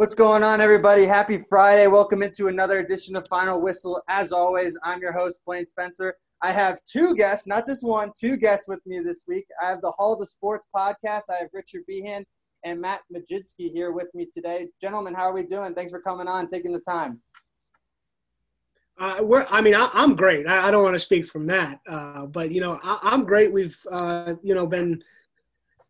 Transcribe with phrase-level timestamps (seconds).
[0.00, 1.04] What's going on, everybody?
[1.04, 1.86] Happy Friday.
[1.86, 4.02] Welcome into another edition of Final Whistle.
[4.08, 6.14] As always, I'm your host, Blaine Spencer.
[6.40, 9.44] I have two guests, not just one, two guests with me this week.
[9.60, 11.24] I have the Hall of the Sports podcast.
[11.28, 12.24] I have Richard Behan
[12.64, 14.68] and Matt Majidski here with me today.
[14.80, 15.74] Gentlemen, how are we doing?
[15.74, 17.20] Thanks for coming on, taking the time.
[18.98, 20.46] Uh, we're, I mean, I, am great.
[20.46, 23.52] I, I, don't want to speak from that, uh, but you know, I, am great.
[23.52, 25.04] We've, uh, you know, been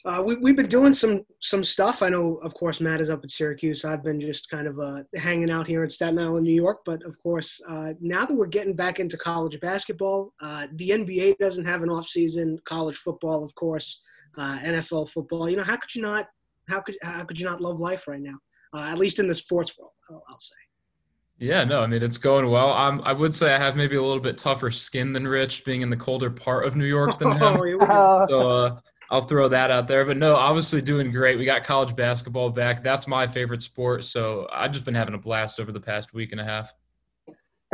[0.04, 2.02] uh, we, we've been doing some some stuff.
[2.02, 3.84] I know, of course, Matt is up at Syracuse.
[3.84, 6.78] I've been just kind of uh, hanging out here in Staten Island, New York.
[6.86, 11.36] But of course, uh, now that we're getting back into college basketball, uh, the NBA
[11.38, 12.58] doesn't have an off season.
[12.64, 14.00] College football, of course,
[14.38, 15.50] uh, NFL football.
[15.50, 16.26] You know, how could you not?
[16.68, 18.38] How could how could you not love life right now?
[18.72, 20.54] Uh, at least in the sports world, I'll, I'll say.
[21.40, 22.70] Yeah, no, I mean it's going well.
[22.70, 25.80] Um, I would say I have maybe a little bit tougher skin than Rich, being
[25.80, 27.56] in the colder part of New York than him.
[27.80, 30.04] Oh, so uh, I'll throw that out there.
[30.04, 31.38] But no, obviously doing great.
[31.38, 32.82] We got college basketball back.
[32.82, 34.04] That's my favorite sport.
[34.04, 36.72] So I've just been having a blast over the past week and a half.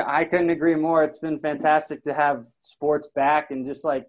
[0.04, 1.04] I couldn't agree more.
[1.04, 4.06] It's been fantastic to have sports back and just like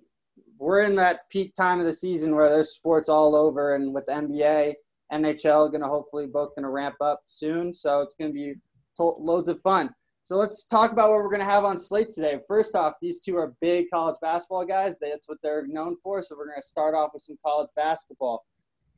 [0.57, 4.05] we're in that peak time of the season where there's sports all over and with
[4.05, 4.73] the NBA,
[5.13, 7.73] NHL going to hopefully both going to ramp up soon.
[7.73, 8.55] So it's going to be
[8.99, 9.89] loads of fun.
[10.27, 12.37] So let's talk about what we're going to have on slate today.
[12.49, 14.97] First off, these two are big college basketball guys.
[14.99, 16.21] That's what they're known for.
[16.21, 18.43] So we're going to start off with some college basketball.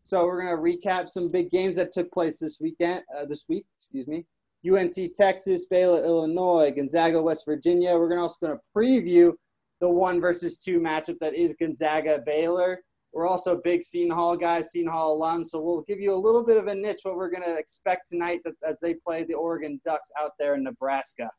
[0.01, 3.03] So we're going to recap some big games that took place this weekend.
[3.15, 4.25] Uh, this week, excuse me.
[4.67, 7.95] UNC Texas, Baylor Illinois, Gonzaga West Virginia.
[7.95, 9.33] We're going also going to preview
[9.81, 12.79] the one versus two matchup that is Gonzaga Baylor.
[13.11, 16.43] We're also big Seton Hall guys, Seton Hall alums, so we'll give you a little
[16.43, 19.81] bit of a niche what we're going to expect tonight as they play the Oregon
[19.85, 21.29] Ducks out there in Nebraska.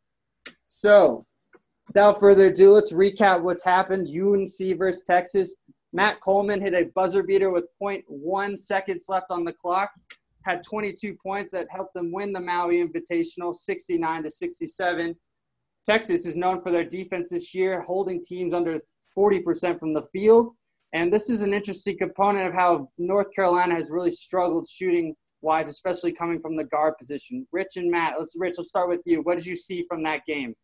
[0.67, 1.25] So,
[1.87, 4.09] without further ado, let's recap what's happened.
[4.09, 5.57] UNC versus Texas.
[5.93, 9.91] Matt Coleman hit a buzzer beater with 0.1 seconds left on the clock.
[10.45, 15.17] Had 22 points that helped them win the Maui Invitational, 69 to 67.
[15.85, 18.79] Texas is known for their defense this year, holding teams under
[19.17, 20.55] 40% from the field.
[20.93, 25.69] And this is an interesting component of how North Carolina has really struggled shooting wise,
[25.69, 27.47] especially coming from the guard position.
[27.53, 29.23] Rich and Matt, let's Rich, let's start with you.
[29.23, 30.55] What did you see from that game?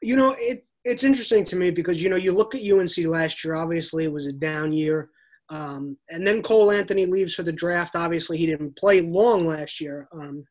[0.00, 3.44] You know, it's it's interesting to me because you know you look at UNC last
[3.44, 3.54] year.
[3.54, 5.10] Obviously, it was a down year,
[5.48, 7.94] um, and then Cole Anthony leaves for the draft.
[7.94, 10.44] Obviously, he didn't play long last year um,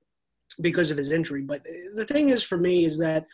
[0.61, 1.41] because of his injury.
[1.41, 1.63] But
[1.95, 3.25] the thing is, for me, is that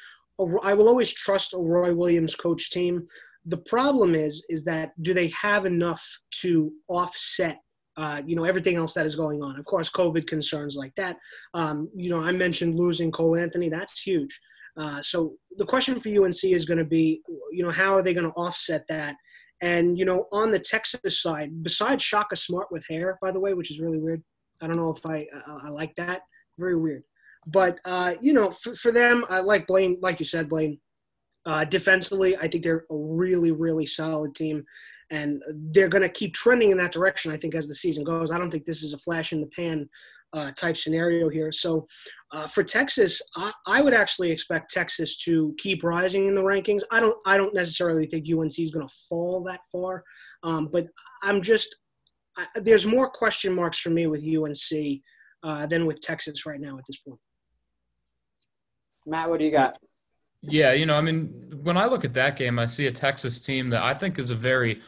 [0.64, 3.08] I will always trust a Roy Williams coach team
[3.48, 6.06] the problem is is that do they have enough
[6.42, 7.60] to offset
[7.96, 9.58] uh, you know everything else that is going on?
[9.58, 11.18] Of course covid concerns like that.
[11.54, 13.70] Um, you know i mentioned losing cole anthony.
[13.70, 14.40] That's huge.
[14.76, 17.22] Uh, so the question for unc is going to be
[17.52, 19.16] you know how are they going to offset that?
[19.62, 23.54] And you know on the texas side besides shaka smart with hair by the way
[23.56, 24.22] which is really weird
[24.62, 26.22] i don't know if i uh, i like that.
[26.60, 27.04] Very weird.
[27.48, 30.80] But uh, you know for, for them i like blaine like you said blaine
[31.48, 34.64] uh, defensively, I think they're a really, really solid team,
[35.10, 35.42] and
[35.72, 37.32] they're going to keep trending in that direction.
[37.32, 39.48] I think as the season goes, I don't think this is a flash in the
[39.48, 39.90] pan
[40.34, 41.52] uh, type scenario here.
[41.54, 41.88] So
[42.34, 46.82] uh, for Texas, I, I, would actually expect Texas to keep rising in the rankings.
[46.92, 50.04] I don't, I don't necessarily think UNC is going to fall that far,
[50.44, 50.88] um, but
[51.24, 51.78] I'm just
[52.38, 55.02] I, there's more question marks for me with UNC
[55.44, 57.20] uh, than with Texas right now at this point.
[59.06, 59.78] Matt, what do you got?
[60.42, 63.40] Yeah, you know, I mean, when I look at that game, I see a Texas
[63.44, 64.82] team that I think is a very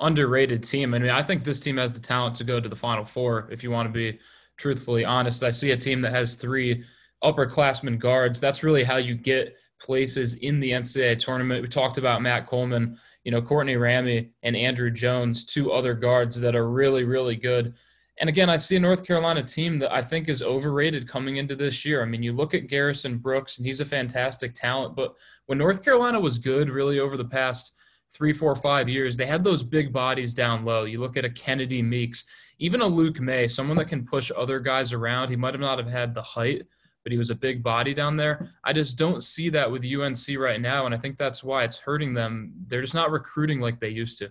[0.00, 0.94] underrated team.
[0.94, 3.48] I mean, I think this team has the talent to go to the Final Four,
[3.50, 4.18] if you want to be
[4.56, 5.42] truthfully honest.
[5.42, 6.84] I see a team that has three
[7.22, 8.40] upperclassmen guards.
[8.40, 11.62] That's really how you get places in the NCAA tournament.
[11.62, 16.40] We talked about Matt Coleman, you know, Courtney Ramey and Andrew Jones, two other guards
[16.40, 17.74] that are really, really good.
[18.18, 21.56] And again, I see a North Carolina team that I think is overrated coming into
[21.56, 22.00] this year.
[22.00, 24.94] I mean, you look at Garrison Brooks, and he's a fantastic talent.
[24.94, 25.14] But
[25.46, 27.76] when North Carolina was good, really over the past
[28.10, 30.84] three, four, five years, they had those big bodies down low.
[30.84, 32.26] You look at a Kennedy Meeks,
[32.60, 35.28] even a Luke Maye, someone that can push other guys around.
[35.28, 36.62] He might have not have had the height,
[37.02, 38.48] but he was a big body down there.
[38.62, 41.78] I just don't see that with UNC right now, and I think that's why it's
[41.78, 42.52] hurting them.
[42.68, 44.30] They're just not recruiting like they used to.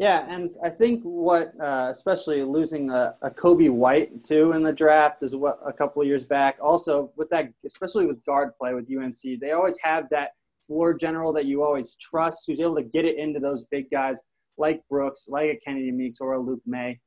[0.00, 4.72] Yeah, and I think what, uh, especially losing a, a, Coby White too in the
[4.72, 6.56] draft is what a couple years back.
[6.58, 10.30] Also with that, especially with guard play with UNC, they always have that
[10.66, 14.22] floor general that you always trust, who's able to get it into those big guys
[14.56, 16.98] like Brooks, like a Kennedy Meeks or a Luke Maye.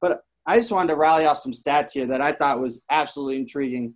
[0.00, 3.36] But I just wanted to rally off some stats here that I thought was absolutely
[3.36, 3.94] intriguing.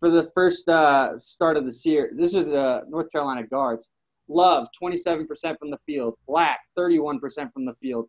[0.00, 3.90] For the first uh, start of the year, this is the North Carolina guards.
[4.28, 5.26] Love, 27%
[5.58, 6.14] from the field.
[6.26, 7.20] Black, 31%
[7.52, 8.08] from the field.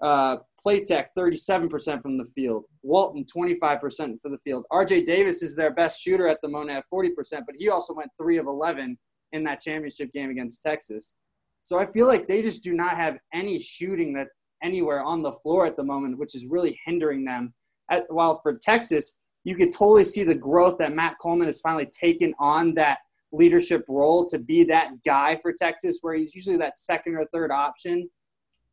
[0.00, 2.64] Uh, Platek 37% from the field.
[2.82, 4.64] Walton 25% for the field.
[4.72, 7.10] RJ Davis is their best shooter at the moment at 40%,
[7.46, 8.96] but he also went 3 of 11
[9.32, 11.14] in that championship game against Texas.
[11.62, 14.28] So I feel like they just do not have any shooting that
[14.62, 17.52] anywhere on the floor at the moment, which is really hindering them.
[17.90, 19.14] At, while for Texas,
[19.44, 22.98] you could totally see the growth that Matt Coleman has finally taken on that
[23.32, 27.50] leadership role to be that guy for Texas, where he's usually that second or third
[27.50, 28.08] option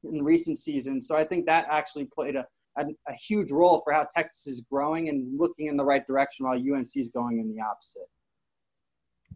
[0.03, 1.07] in recent seasons.
[1.07, 2.45] So I think that actually played a,
[2.77, 6.45] a, a, huge role for how Texas is growing and looking in the right direction
[6.45, 8.07] while UNC is going in the opposite.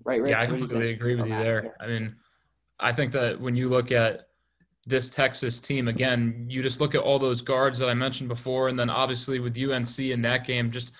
[0.04, 0.32] Right, Rich?
[0.32, 1.76] Yeah, I completely agree with you there.
[1.80, 2.16] I mean,
[2.80, 4.28] I think that when you look at
[4.86, 8.70] this Texas team, again, you just look at all those guards that I mentioned before,
[8.70, 10.94] and then obviously with UNC in that game, just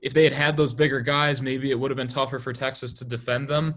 [0.00, 2.92] if they had had those bigger guys, maybe it would have been tougher for Texas
[2.94, 3.74] to defend them.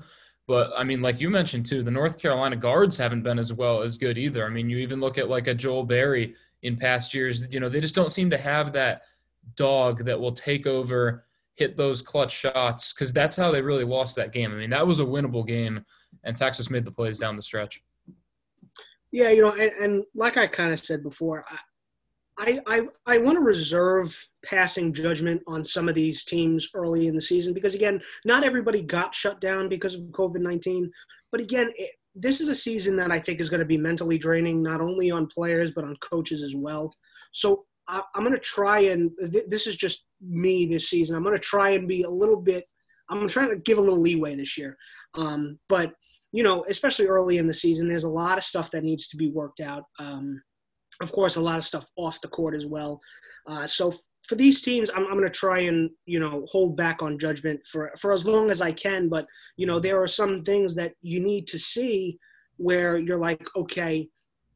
[0.47, 3.81] But I mean, like you mentioned too, the North Carolina guards haven't been as well
[3.81, 4.45] as good either.
[4.45, 7.69] I mean, you even look at like a Joel Berry in past years, you know,
[7.69, 9.03] they just don't seem to have that
[9.56, 11.25] dog that will take over,
[11.56, 14.51] hit those clutch shots, because that's how they really lost that game.
[14.51, 15.83] I mean, that was a winnable game,
[16.23, 17.83] and Texas made the plays down the stretch.
[19.12, 21.44] Yeah, you know, and, and like I kind of said before,
[22.42, 27.14] I, I, I want to reserve passing judgment on some of these teams early in
[27.14, 30.92] the season because, again, not everybody got shut down because of COVID 19.
[31.32, 34.18] But again, it, this is a season that I think is going to be mentally
[34.18, 36.92] draining, not only on players, but on coaches as well.
[37.32, 41.16] So I, am going to try and th- this is just me this season.
[41.16, 42.66] I'm going to try and be a little bit,
[43.10, 44.76] I'm trying to give a little leeway this year.
[45.14, 45.94] Um, but,
[46.32, 49.18] you know, especially early in the season, there's a lot of stuff that needs to
[49.18, 49.84] be worked out.
[50.00, 50.42] Um,
[51.02, 53.00] of course, a lot of stuff off the court as well.
[53.48, 53.94] Uh, so
[54.28, 57.60] for these teams, I'm, I'm going to try and you know hold back on judgment
[57.72, 59.10] for for as long as I can.
[59.10, 59.26] But
[59.58, 62.18] you know, there are some things that you need to see
[62.58, 64.08] where you're like, okay,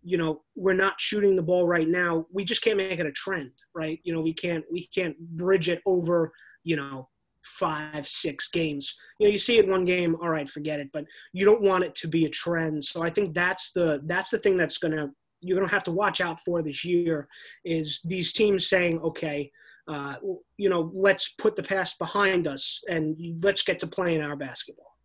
[0.03, 2.27] you know, we're not shooting the ball right now.
[2.31, 3.99] We just can't make it a trend, right?
[4.03, 6.31] You know, we can't we can't bridge it over,
[6.63, 7.09] you know,
[7.43, 8.95] five, six games.
[9.19, 10.89] You know, you see it one game, all right, forget it.
[10.93, 12.83] But you don't want it to be a trend.
[12.83, 15.09] So I think that's the that's the thing that's going to
[15.45, 17.27] you're going to have to watch out for this year
[17.63, 19.51] is these teams saying, okay,
[19.87, 20.15] uh,
[20.57, 24.97] you know, let's put the past behind us and let's get to playing our basketball.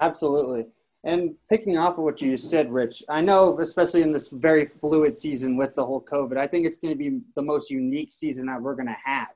[0.00, 0.66] Absolutely.
[1.04, 5.14] And picking off of what you said, Rich, I know, especially in this very fluid
[5.14, 8.46] season with the whole COVID, I think it's going to be the most unique season
[8.46, 9.28] that we're going to have.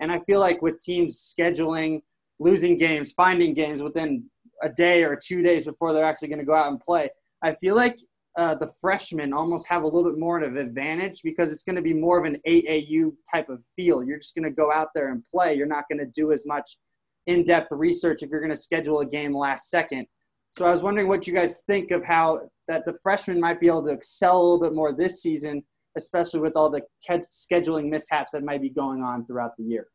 [0.00, 2.02] And I feel like with teams scheduling,
[2.38, 4.24] losing games, finding games within
[4.62, 7.08] a day or two days before they're actually going to go out and play,
[7.42, 7.98] I feel like
[8.38, 11.76] uh, the freshmen almost have a little bit more of an advantage because it's going
[11.76, 14.02] to be more of an AAU type of feel.
[14.02, 15.54] You're just going to go out there and play.
[15.54, 16.78] You're not going to do as much
[17.26, 20.06] in-depth research if you're going to schedule a game last second.
[20.52, 23.66] So I was wondering what you guys think of how that the freshmen might be
[23.66, 25.62] able to excel a little bit more this season,
[25.96, 29.86] especially with all the scheduling mishaps that might be going on throughout the year.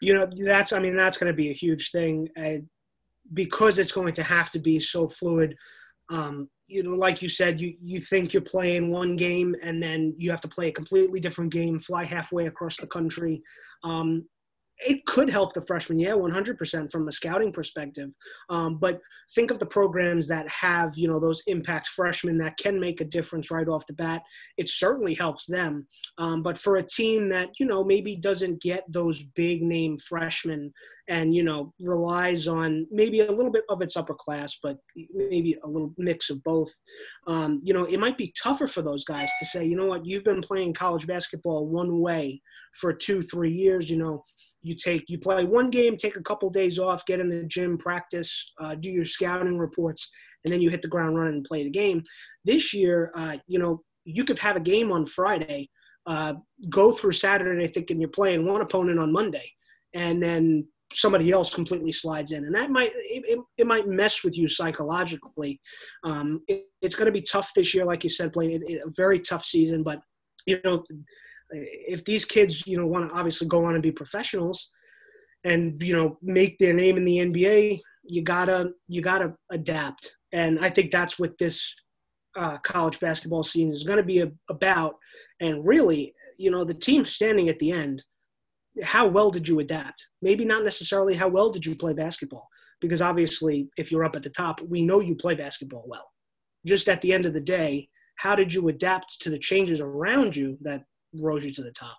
[0.00, 2.58] You know, that's I mean that's going to be a huge thing, uh,
[3.32, 5.56] because it's going to have to be so fluid.
[6.10, 10.14] Um, you know, like you said, you, you think you're playing one game and then
[10.18, 13.42] you have to play a completely different game, fly halfway across the country.
[13.84, 14.26] Um,
[14.78, 18.10] it could help the freshman yeah, 100% from a scouting perspective.
[18.50, 19.00] Um, but
[19.34, 23.04] think of the programs that have, you know, those impact freshmen that can make a
[23.04, 24.22] difference right off the bat.
[24.58, 25.86] It certainly helps them.
[26.18, 30.72] Um, but for a team that, you know, maybe doesn't get those big name freshmen
[31.08, 34.76] and, you know, relies on maybe a little bit of its upper class, but
[35.14, 36.70] maybe a little mix of both,
[37.26, 40.04] um, you know, it might be tougher for those guys to say, you know what,
[40.04, 42.42] you've been playing college basketball one way
[42.74, 44.22] for two, three years, you know,
[44.66, 47.78] you take you play one game take a couple days off get in the gym
[47.78, 50.10] practice uh, do your scouting reports
[50.44, 52.02] and then you hit the ground running and play the game.
[52.44, 55.68] This year uh, you know you could have a game on friday
[56.06, 56.34] uh,
[56.70, 59.50] go through saturday thinking you're playing one opponent on monday
[59.94, 62.44] and then somebody else completely slides in.
[62.44, 65.60] And that might it, it, it might mess with you psychologically.
[66.04, 69.18] Um, it, it's going to be tough this year like you said playing a very
[69.18, 70.00] tough season but
[70.46, 70.84] you know
[71.50, 74.70] if these kids, you know, want to obviously go on and be professionals
[75.44, 80.16] and, you know, make their name in the NBA, you gotta, you gotta adapt.
[80.32, 81.74] And I think that's what this
[82.36, 84.96] uh, college basketball season is going to be a, about.
[85.40, 88.04] And really, you know, the team standing at the end,
[88.82, 90.06] how well did you adapt?
[90.20, 92.46] Maybe not necessarily how well did you play basketball,
[92.80, 96.06] because obviously, if you're up at the top, we know you play basketball well.
[96.66, 100.36] Just at the end of the day, how did you adapt to the changes around
[100.36, 100.82] you that
[101.20, 101.96] rose you to the top.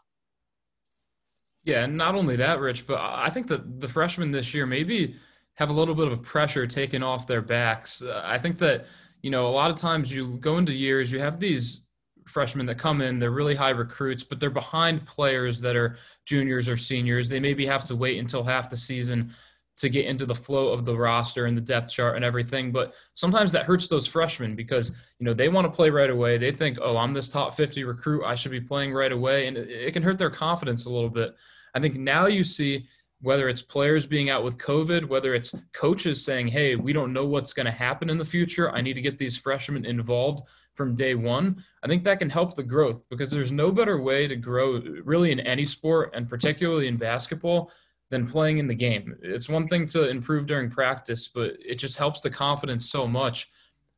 [1.64, 5.16] Yeah, and not only that, Rich, but I think that the freshmen this year maybe
[5.56, 8.02] have a little bit of a pressure taken off their backs.
[8.02, 8.86] Uh, I think that
[9.22, 11.88] you know a lot of times you go into years, you have these
[12.26, 13.20] freshmen that come in.
[13.20, 17.28] They're really high recruits, but they're behind players that are juniors or seniors.
[17.28, 19.34] They maybe have to wait until half the season
[19.78, 22.72] to get into the flow of the roster and the depth chart and everything.
[22.72, 26.38] But sometimes that hurts those freshmen because you know they want to play right away.
[26.38, 28.26] They think, oh, I'm this top 50 recruit.
[28.26, 31.36] I should be playing right away, and it, can hurt their confidence a little bit.
[31.74, 32.88] I think now you see
[33.22, 37.26] whether it's players being out with COVID, whether it's coaches saying, hey, we don't know
[37.26, 38.72] what's going to happen in the future.
[38.72, 41.64] I need to get these freshmen involved from day one.
[41.84, 45.32] I think that can help the growth because there's no better way to grow really
[45.32, 47.72] in any sport and particularly in basketball
[48.10, 49.16] than playing in the game.
[49.22, 53.52] It's one thing to improve during practice, but it just helps the confidence so much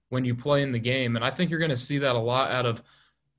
[0.09, 1.15] when you play in the game.
[1.15, 2.83] And I think you're going to see that a lot out of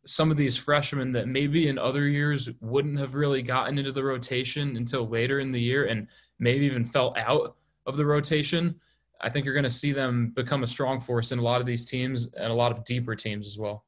[0.06, 4.02] some of these freshmen that maybe in other years wouldn't have really gotten into the
[4.02, 6.06] rotation until later in the year and
[6.38, 8.74] maybe even fell out of the rotation.
[9.20, 11.66] I think you're going to see them become a strong force in a lot of
[11.66, 13.84] these teams and a lot of deeper teams as well.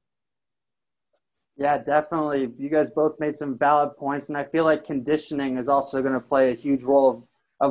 [1.57, 2.51] Yeah, definitely.
[2.59, 6.15] You guys both made some valid points, and I feel like conditioning is also going
[6.15, 7.23] to play a huge role of,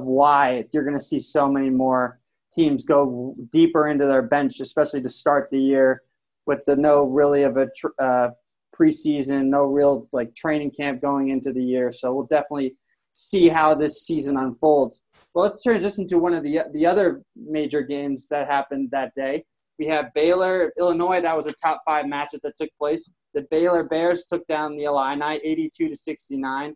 [0.01, 2.19] of why you're going to see so many more
[2.53, 6.03] teams go deeper into their bench, especially to start the year
[6.45, 8.29] with the no really of a tr- uh,
[8.77, 11.91] preseason, no real like training camp going into the year.
[11.91, 12.75] So we'll definitely
[13.13, 15.01] see how this season unfolds.
[15.33, 19.43] Well, let's transition to one of the the other major games that happened that day.
[19.79, 21.21] We have Baylor, Illinois.
[21.21, 23.09] That was a top five matchup that took place.
[23.33, 26.75] The Baylor Bears took down the Illini 82 to 69,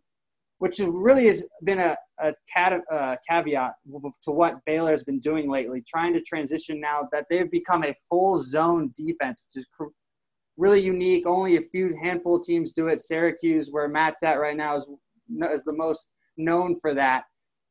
[0.58, 3.72] which really has been a, a cat, uh, caveat
[4.22, 7.94] to what Baylor has been doing lately, trying to transition now that they've become a
[8.08, 9.66] full zone defense, which is
[10.56, 11.26] really unique.
[11.26, 13.00] Only a few handful of teams do it.
[13.00, 14.86] Syracuse, where Matt's at right now, is,
[15.50, 17.24] is the most known for that.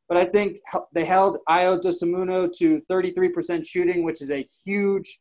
[0.08, 0.60] But I think
[0.94, 5.20] they held Ayo Dosunmu to 33% shooting, which is a huge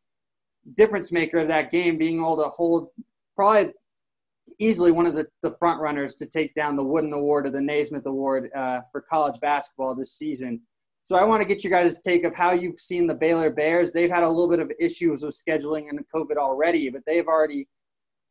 [0.75, 2.89] difference maker of that game, being able to hold
[3.37, 3.73] probably
[4.59, 7.61] easily one of the, the front runners to take down the Wooden Award or the
[7.61, 10.61] Naismith Award uh, for college basketball this season.
[11.03, 13.93] So I want to get you guys' take of how you've seen the Baylor Bears.
[13.93, 17.69] They've had a little bit of issues with scheduling and COVID already, but they've already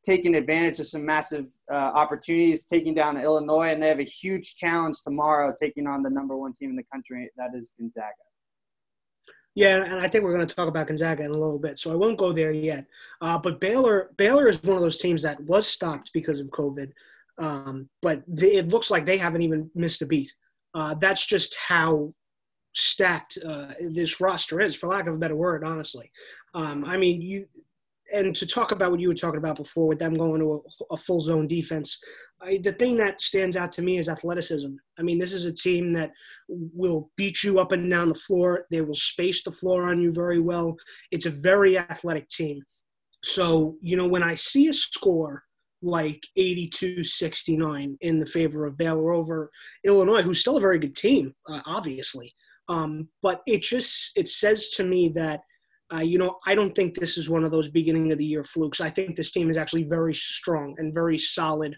[0.04, 4.56] taken advantage of some massive uh, opportunities, taking down Illinois, and they have a huge
[4.56, 8.10] challenge tomorrow, taking on the number one team in the country, that is Gonzaga.
[9.56, 11.92] Yeah, and I think we're going to talk about Gonzaga in a little bit, so
[11.92, 12.86] I won't go there yet.
[13.22, 16.92] Uh, but Baylor, Baylor is one of those teams that was stopped because of COVID,
[17.38, 20.34] um, but it looks like they haven't even missed a beat.
[20.74, 22.12] Uh, that's just how
[22.74, 26.12] stacked uh, this roster is, for lack of a better word, honestly.
[26.56, 27.46] Um, I mean, you
[28.14, 30.94] and to talk about what you were talking about before with them going to a,
[30.94, 32.00] a full zone defense,
[32.42, 34.70] I, the thing that stands out to me is athleticism.
[35.00, 36.12] I mean, this is a team that
[36.48, 38.68] will beat you up and down the floor.
[38.70, 40.78] They will space the floor on you very well.
[41.12, 42.62] It's a very athletic team.
[43.24, 45.44] So, you know, when I see a score
[45.82, 49.50] like 82 69 in the favor of Baylor over
[49.84, 52.34] Illinois, who's still a very good team, uh, obviously,
[52.70, 55.42] um, but it just it says to me that
[55.94, 58.44] uh, you know I don't think this is one of those beginning of the year
[58.44, 58.82] flukes.
[58.82, 61.78] I think this team is actually very strong and very solid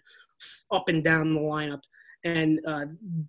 [0.71, 1.81] up and down the lineup,
[2.23, 2.85] and uh,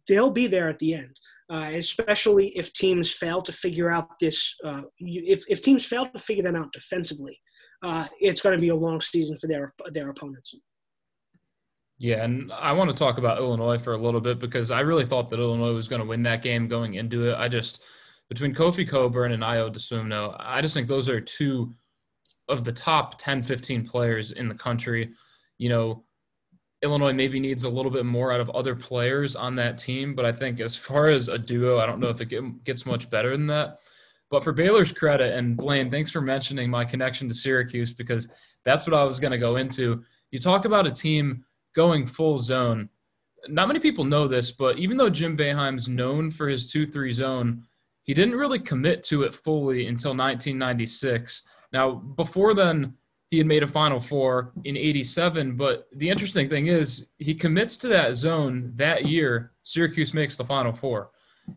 [0.09, 1.19] they'll be there at the end.
[1.49, 6.19] Uh, especially if teams fail to figure out this, uh, if if teams fail to
[6.19, 7.41] figure them out defensively,
[7.85, 10.55] uh, it's going to be a long season for their their opponents.
[11.99, 15.07] Yeah, and I want to talk about Illinois for a little bit because I really
[15.07, 17.37] thought that Illinois was going to win that game going into it.
[17.37, 17.83] I just
[18.29, 21.73] between Kofi Cockburn and Ayo Dosunmu, I just think those are two
[22.49, 25.13] of the top 10, 15 players in the country.
[25.59, 26.05] You know,
[26.83, 30.25] Illinois maybe needs a little bit more out of other players on that team, but
[30.25, 33.31] I think as far as a duo, I don't know if it gets much better
[33.31, 33.79] than that.
[34.31, 38.29] But for Baylor's credit, and Blaine, thanks for mentioning my connection to Syracuse because
[38.65, 40.03] that's what I was going to go into.
[40.33, 42.89] You talk about a team going full zone.
[43.49, 47.13] Not many people know this, but even though Jim Boeheim's known for his 2 3
[47.13, 47.63] zone,
[48.07, 51.47] he didn't really commit to it fully until 1996.
[51.73, 52.95] Now, before then,
[53.31, 57.77] he had made a Final Four in 87, but the interesting thing is he commits
[57.79, 59.53] to that zone that year.
[59.65, 61.11] Syracuse makes the Final Four.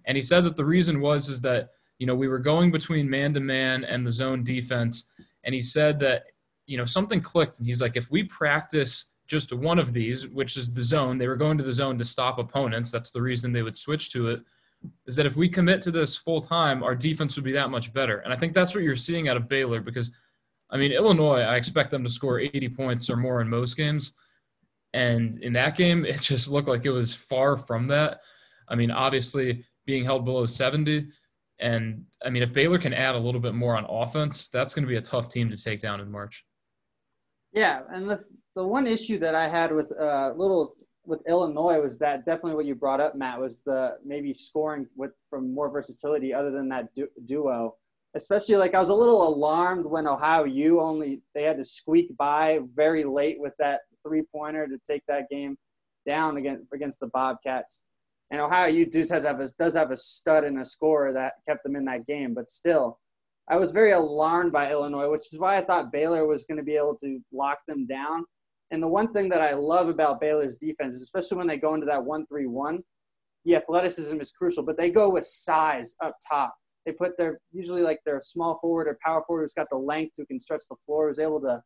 [0.05, 3.09] And he said that the reason was is that, you know, we were going between
[3.09, 5.11] man to man and the zone defense.
[5.43, 6.23] And he said that,
[6.65, 7.59] you know, something clicked.
[7.59, 11.17] And he's like, if we practice just one of these, which is the zone.
[11.17, 12.91] They were going to the zone to stop opponents.
[12.91, 14.41] That's the reason they would switch to it.
[15.05, 17.93] Is that if we commit to this full time, our defense would be that much
[17.93, 18.19] better.
[18.19, 20.11] And I think that's what you're seeing out of Baylor because,
[20.69, 24.13] I mean, Illinois, I expect them to score 80 points or more in most games.
[24.93, 28.21] And in that game, it just looked like it was far from that.
[28.69, 31.07] I mean, obviously being held below 70.
[31.59, 34.83] And I mean, if Baylor can add a little bit more on offense, that's going
[34.83, 36.45] to be a tough team to take down in March.
[37.51, 38.23] Yeah, and the
[38.55, 40.75] the one issue that I had with uh, little
[41.09, 45.11] with Illinois was that definitely what you brought up, Matt, was the maybe scoring with
[45.29, 47.75] from more versatility other than that du- duo.
[48.15, 52.15] Especially like I was a little alarmed when Ohio U only they had to squeak
[52.17, 55.57] by very late with that three pointer to take that game
[56.07, 57.81] down against against the Bobcats.
[58.31, 61.63] And Ohio U does have a, does have a stud and a scorer that kept
[61.63, 62.99] them in that game, but still,
[63.47, 66.63] I was very alarmed by Illinois, which is why I thought Baylor was going to
[66.63, 68.25] be able to lock them down.
[68.71, 71.73] And the one thing that I love about Baylor's defense is especially when they go
[71.73, 72.83] into that one-three-one,
[73.45, 76.53] the athleticism is crucial, but they go with size up top.
[76.85, 80.13] They put their usually like their small forward or power forward who's got the length
[80.17, 81.61] who can stretch the floor, who's able to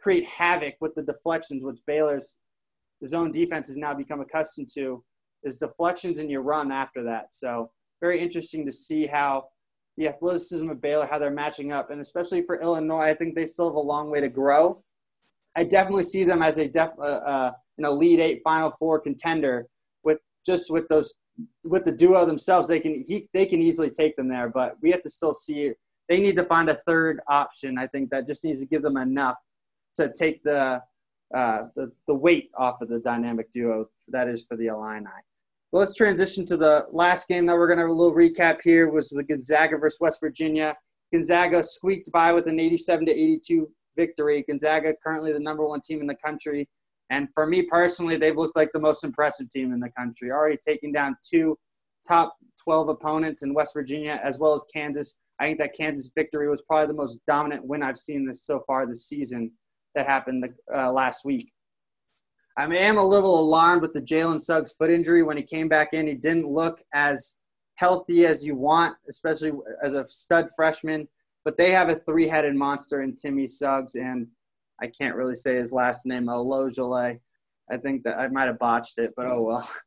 [0.00, 2.36] create havoc with the deflections, which Baylor's
[3.04, 5.02] zone defense has now become accustomed to,
[5.44, 7.32] is deflections and you run after that.
[7.32, 7.70] So
[8.00, 9.44] very interesting to see how
[9.96, 13.46] the athleticism of Baylor, how they're matching up, and especially for Illinois, I think they
[13.46, 14.82] still have a long way to grow.
[15.56, 19.66] I definitely see them as a def, uh, uh, an elite eight, Final Four contender
[20.02, 21.14] with just with those
[21.64, 22.68] with the duo themselves.
[22.68, 25.72] They can he, they can easily take them there, but we have to still see.
[26.08, 27.78] They need to find a third option.
[27.78, 29.38] I think that just needs to give them enough
[29.96, 30.82] to take the
[31.34, 35.06] uh, the, the weight off of the dynamic duo that is for the Illini.
[35.70, 38.58] Well, let's transition to the last game that we're going to have a little recap
[38.62, 40.76] here was the Gonzaga versus West Virginia.
[41.12, 44.44] Gonzaga squeaked by with an 87 to 82 victory.
[44.48, 46.68] Gonzaga currently the number one team in the country.
[47.10, 50.56] And for me personally, they've looked like the most impressive team in the country, already
[50.56, 51.58] taking down two
[52.08, 52.34] top
[52.64, 55.14] 12 opponents in West Virginia as well as Kansas.
[55.38, 58.62] I think that Kansas victory was probably the most dominant win I've seen this so
[58.66, 59.52] far this season
[59.94, 60.44] that happened
[60.74, 61.52] uh, last week.
[62.56, 65.22] I am a little alarmed with the Jalen Suggs foot injury.
[65.22, 67.36] When he came back in, he didn't look as
[67.76, 71.08] healthy as you want, especially as a stud freshman.
[71.44, 74.28] But they have a three-headed monster in Timme Suggs, and
[74.80, 77.18] I can't really say his last name, Olojale.
[77.70, 79.70] I think that I might have botched it, but oh well.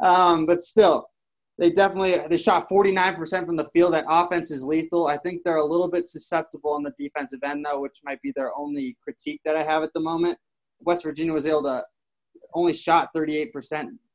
[0.00, 1.06] Um, but still,
[1.58, 3.94] they definitely they shot 49% from the field.
[3.94, 5.06] That offense is lethal.
[5.06, 8.32] I think they're a little bit susceptible on the defensive end, though, which might be
[8.34, 10.38] their only critique that I have at the moment.
[10.80, 11.84] West Virginia was able to
[12.54, 13.52] only shot 38%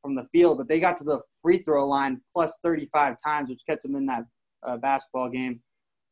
[0.02, 3.66] from the field, but they got to the free throw line plus 35 times, which
[3.68, 4.26] kept them in that
[4.64, 5.62] uh, basketball game.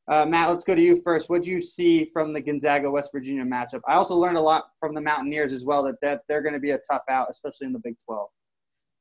[0.08, 1.30] Uh, Matt, let's go to you first.
[1.30, 3.82] What do you see from the Gonzaga West Virginia matchup?
[3.88, 6.60] I also learned a lot from the Mountaineers as well that, that they're going to
[6.60, 8.28] be a tough out, especially in the Big 12.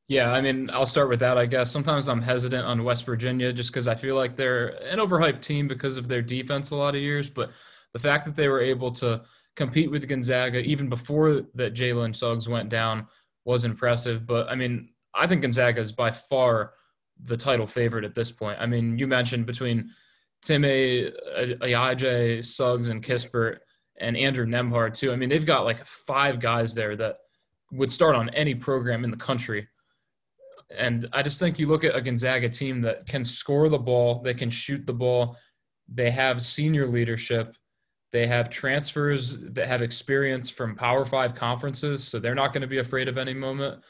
[0.09, 1.71] Yeah, I mean, I'll start with that, I guess.
[1.71, 5.67] Sometimes I'm hesitant on West Virginia just because I feel like they're an overhyped team
[5.67, 7.31] because of their defense a lot of years.
[7.31, 7.51] But
[7.95, 9.23] the fact that they were able to
[9.57, 13.07] compete with Gonzaga even before that Jalen Suggs went down
[13.45, 14.27] was impressive.
[14.27, 16.73] But I mean, I think Gonzaga is by far
[17.23, 18.59] the title favorite at this point.
[18.61, 19.91] I mean, you mentioned between
[20.47, 23.59] Time, Ayayi, Suggs, and Kispert,
[23.99, 25.13] and Andrew Nembhard too.
[25.13, 27.17] I mean, they've got like five guys there that
[27.73, 29.69] would start on any program in the country.
[30.77, 34.23] And I just think you look at a Gonzaga team that can score the ball,
[34.23, 35.37] they can shoot the ball,
[35.89, 37.57] they have senior leadership,
[38.13, 42.69] they have transfers that have experience from Power Five conferences, so they're not going to
[42.69, 43.83] be afraid of any moment.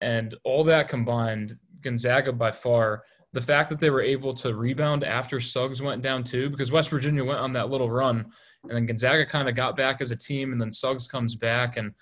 [0.00, 3.02] And all that combined, Gonzaga by far,
[3.36, 6.88] the fact that they were able to rebound after Suggs went down too, because West
[6.88, 8.24] Virginia went on that little run,
[8.62, 11.76] and then Gonzaga kind of got back as a team, and then Suggs comes back,
[11.76, 11.92] and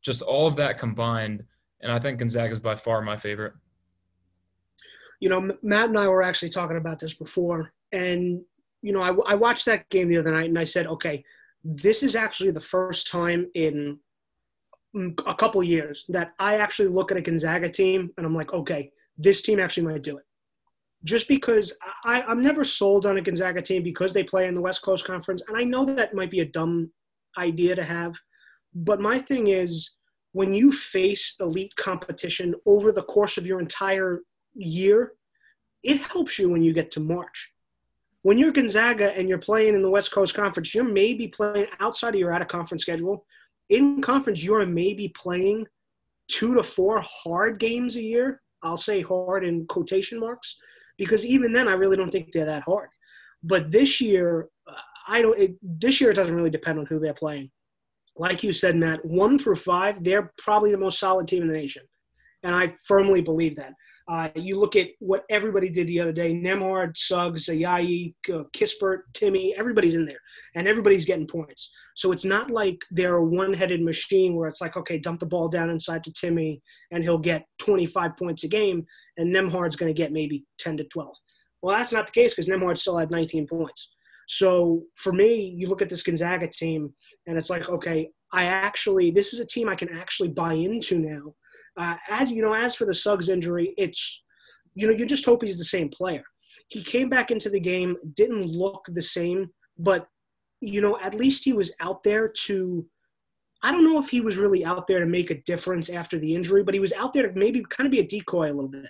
[0.00, 1.44] just all of that combined.
[1.82, 3.52] And I think Gonzaga is by far my favorite.
[5.20, 8.40] You know, Matt and I were actually talking about this before, and
[8.80, 11.22] you know, I, I watched that game the other night and I said, okay,
[11.62, 13.98] this is actually the first time in
[14.96, 18.54] mm, a couple years that I actually look at a Gonzaga team and I'm like,
[18.54, 20.24] okay, this team actually might do it.
[21.04, 24.60] Just because I, I'm never sold on a Gonzaga team because they play in the
[24.60, 25.42] West Coast Conference.
[25.46, 26.90] And I know that might be a dumb
[27.38, 28.14] idea to have.
[28.74, 29.90] But my thing is,
[30.32, 34.20] when you face elite competition over the course of your entire
[34.54, 35.12] year,
[35.82, 37.52] it helps you when you get to March
[38.22, 42.14] when you're Gonzaga and you're playing in the West Coast Conference, you're maybe playing outside
[42.14, 43.24] of your out of conference schedule.
[43.70, 45.66] In conference, you're maybe playing
[46.26, 48.42] two to four hard games a year.
[48.62, 50.56] I'll say hard in quotation marks
[50.98, 52.90] because even then, I really don't think they're that hard.
[53.42, 54.74] But this year, uh,
[55.06, 55.38] I don't.
[55.38, 57.50] It, this year, it doesn't really depend on who they're playing.
[58.16, 61.54] Like you said, Matt, one through five, they're probably the most solid team in the
[61.54, 61.84] nation,
[62.42, 63.72] and I firmly believe that.
[64.08, 69.00] Uh, you look at what everybody did the other day: Nembhard, Suggs, Ayayi, uh, Kispert,
[69.12, 69.52] Timme.
[69.56, 70.20] Everybody's in there,
[70.54, 71.70] and everybody's getting points.
[71.94, 75.48] So it's not like they're a one-headed machine where it's like, okay, dump the ball
[75.48, 78.86] down inside to Timme, and he'll get 25 points a game,
[79.18, 81.14] and Nembhard's going to get maybe 10 to 12.
[81.60, 83.90] Well, that's not the case because Nembhard still had 19 points.
[84.28, 86.94] So for me, you look at this Gonzaga team,
[87.26, 90.98] and it's like, okay, I actually this is a team I can actually buy into
[90.98, 91.34] now.
[91.78, 94.22] Uh, as you know, as for the Suggs injury, it's
[94.74, 96.24] you know you just hope he's the same player.
[96.68, 100.08] He came back into the game, didn't look the same, but
[100.60, 102.84] you know at least he was out there to.
[103.62, 106.32] I don't know if he was really out there to make a difference after the
[106.34, 108.68] injury, but he was out there to maybe kind of be a decoy a little
[108.68, 108.86] bit.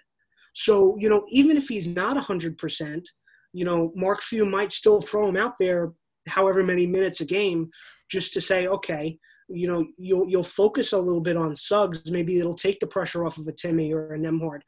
[0.55, 3.09] So you know even if he's not hundred percent,
[3.53, 5.93] you know Mark Few might still throw him out there
[6.29, 7.71] however many minutes a game
[8.11, 12.11] just to say, okay, you know, you'll you'll focus a little bit on Suggs.
[12.11, 14.61] Maybe it'll take the pressure off of a Timme or a Nembhard.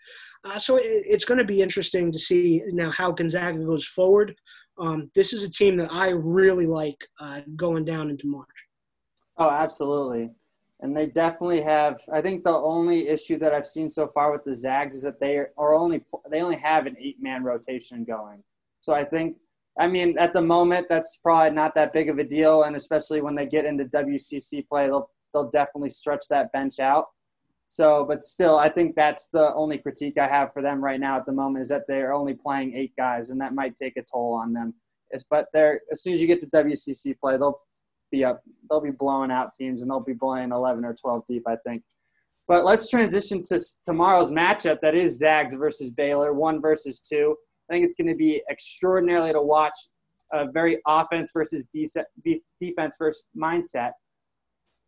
[0.44, 4.34] Uh, so it, it's going to be interesting to see now how Gonzaga goes forward.
[4.78, 8.48] Um, this is a team that I really like uh, going down into March.
[9.36, 10.30] Oh, absolutely.
[10.80, 12.00] And they definitely have.
[12.10, 15.20] I think the only issue that I've seen so far with the Zags is that
[15.20, 18.42] they are only they only have an eight man rotation going.
[18.80, 19.36] So I think
[19.78, 23.20] I mean, at the moment, that's probably not that big of a deal, and especially
[23.20, 27.06] when they get into WCC play, they'll they'll definitely stretch that bench out.
[27.68, 31.16] So, but still, I think that's the only critique I have for them right now
[31.16, 34.02] at the moment is that they're only playing eight guys, and that might take a
[34.02, 34.74] toll on them.
[35.10, 37.60] It's, but they're as soon as you get to WCC play, they'll
[38.10, 41.44] be up, they'll be blowing out teams, and they'll be playing 11 or 12 deep,
[41.46, 41.82] I think.
[42.48, 44.80] But let's transition to tomorrow's matchup.
[44.80, 47.36] That is Zags versus Baylor, one versus two.
[47.70, 49.76] I think it's going to be extraordinarily to watch
[50.32, 53.92] a very offense versus defense versus mindset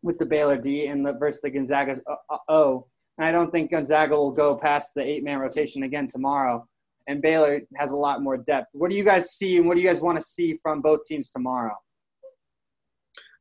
[0.03, 2.01] with the Baylor D and the versus the Gonzaga's
[2.49, 2.87] O.
[3.19, 6.67] And I don't think Gonzaga will go past the eight man rotation again tomorrow.
[7.09, 8.69] And Baylor has a lot more depth.
[8.73, 11.05] What do you guys see and what do you guys want to see from both
[11.05, 11.77] teams tomorrow?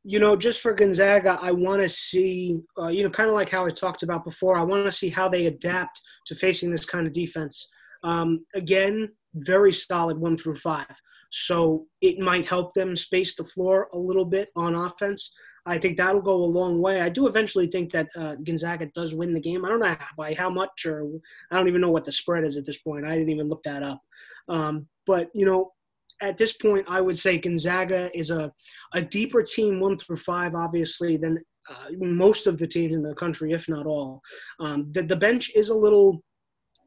[0.04, 3.48] You know, just for Gonzaga, I want to see, uh, you know, kind of like
[3.48, 6.84] how I talked about before, I want to see how they adapt to facing this
[6.84, 7.68] kind of defense.
[8.02, 10.94] Um, again, very solid one through five.
[11.30, 15.32] So it might help them space the floor a little bit on offense.
[15.64, 17.00] I think that'll go a long way.
[17.00, 19.64] I do eventually think that uh, Gonzaga does win the game.
[19.64, 21.06] I don't know by how much, or
[21.50, 23.06] I don't even know what the spread is at this point.
[23.06, 24.02] I didn't even look that up.
[24.48, 25.72] Um, but you know,
[26.20, 28.52] at this point, I would say Gonzaga is a
[28.92, 31.38] a deeper team, one through five, obviously, than
[31.70, 34.20] uh, most of the teams in the country, if not all.
[34.58, 36.22] Um, the, the bench is a little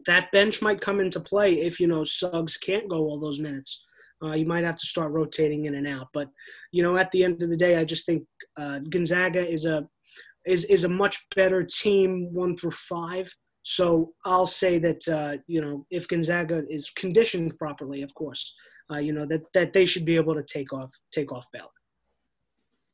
[0.05, 3.83] that bench might come into play if you know Suggs can't go all those minutes.
[4.23, 6.07] Uh, you might have to start rotating in and out.
[6.13, 6.29] But
[6.71, 8.23] you know, at the end of the day, I just think
[8.57, 9.87] uh, Gonzaga is a
[10.45, 13.33] is is a much better team one through five.
[13.63, 18.53] So I'll say that uh, you know if Gonzaga is conditioned properly, of course,
[18.91, 21.67] uh, you know that that they should be able to take off take off Baylor.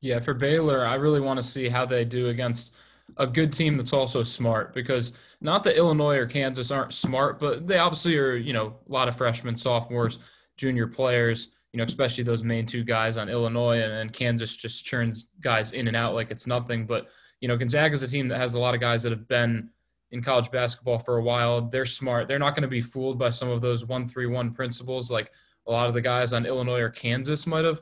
[0.01, 2.75] Yeah, for Baylor, I really want to see how they do against
[3.17, 7.67] a good team that's also smart because not that Illinois or Kansas aren't smart, but
[7.67, 10.19] they obviously are, you know, a lot of freshmen, sophomores,
[10.57, 14.85] junior players, you know, especially those main two guys on Illinois and, and Kansas just
[14.85, 16.85] churns guys in and out like it's nothing.
[16.85, 17.07] But,
[17.39, 19.69] you know, Gonzaga is a team that has a lot of guys that have been
[20.11, 21.61] in college basketball for a while.
[21.61, 22.27] They're smart.
[22.27, 25.31] They're not going to be fooled by some of those one three one principles like
[25.67, 27.81] a lot of the guys on Illinois or Kansas might have.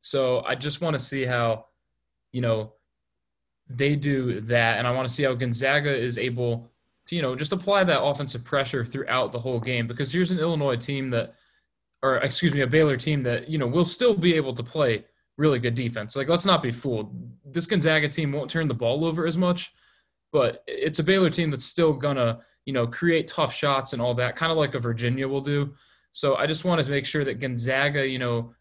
[0.00, 1.66] So I just want to see how,
[2.32, 2.74] you know,
[3.68, 6.70] they do that, and I want to see how Gonzaga is able
[7.06, 9.86] to, you know, just apply that offensive pressure throughout the whole game.
[9.86, 11.34] Because here's an Illinois team that,
[12.02, 15.04] or excuse me, a Baylor team that you know will still be able to play
[15.36, 16.16] really good defense.
[16.16, 17.14] Like, let's not be fooled.
[17.44, 19.72] This Gonzaga team won't turn the ball over as much,
[20.32, 24.14] but it's a Baylor team that's still gonna, you know, create tough shots and all
[24.14, 25.74] that, kind of like a Virginia will do.
[26.12, 28.52] So I just want to make sure that Gonzaga, you know,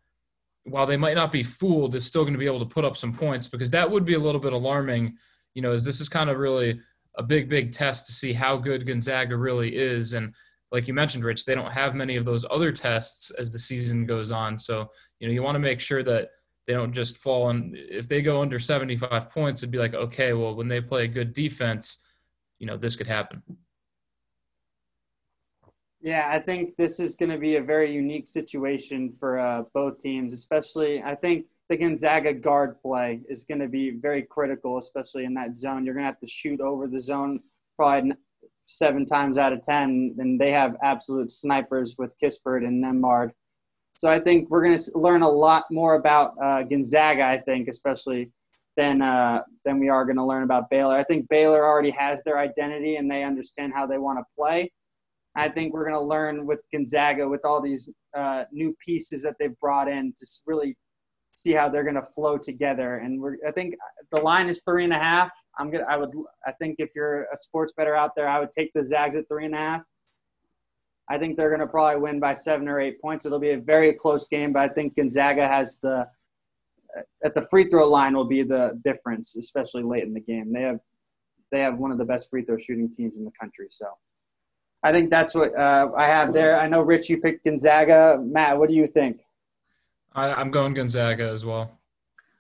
[0.70, 2.98] while they might not be fooled, is still going to be able to put up
[2.98, 5.18] some points because that would be a little bit alarming.
[5.54, 6.80] You know, as this is kind of really
[7.18, 10.14] a big, big test to see how good Gonzaga really is.
[10.14, 10.34] And
[10.72, 14.06] like you mentioned, Rich, they don't have many of those other tests as the season
[14.06, 14.58] goes on.
[14.58, 16.30] So, you know, you want to make sure that
[16.68, 20.34] they don't just fall and if they go under 75 points, it'd be like, okay,
[20.34, 22.04] well, when they play a good defense,
[22.60, 23.42] you know, this could happen.
[26.02, 29.98] Yeah, I think this is going to be a very unique situation for uh, both
[29.98, 35.26] teams, especially I think the Gonzaga guard play is going to be very critical, especially
[35.26, 35.84] in that zone.
[35.84, 37.42] You're going to have to shoot over the zone
[37.76, 38.14] probably
[38.68, 43.32] seven times out of 10, and they have absolute snipers with Kispert and Nembhard.
[43.96, 47.68] So I think we're going to learn a lot more about uh, Gonzaga, I think,
[47.68, 48.32] especially
[48.76, 50.96] than, uh, than we are going to learn about Baylor.
[50.96, 54.72] I think Baylor already has their identity and they understand how they want to play.
[55.38, 59.36] I think we're going to learn with Gonzaga with all these uh, new pieces that
[59.40, 60.76] they've brought in to really
[61.32, 62.96] see how they're going to flow together.
[62.96, 63.76] And we're, I think
[64.12, 65.32] the line is three and a half.
[65.60, 66.10] I'm gonna, I would,
[66.46, 69.28] I think if you're a sports better out there, I would take the Zags at
[69.28, 69.82] three and a half.
[71.08, 73.26] I think they're going to probably win by seven or eight points.
[73.26, 76.08] It'll be a very close game, but I think Gonzaga has the
[77.24, 80.52] at the free throw line will be the difference, especially late in the game.
[80.52, 80.80] They have
[81.52, 83.68] they have one of the best free throw shooting teams in the country.
[83.70, 83.86] So
[84.84, 86.58] I think that's what uh, I have there.
[86.58, 88.20] I know Rich, you picked Gonzaga.
[88.24, 89.22] Matt, what do you think?
[90.14, 91.80] I, I'm going Gonzaga as well.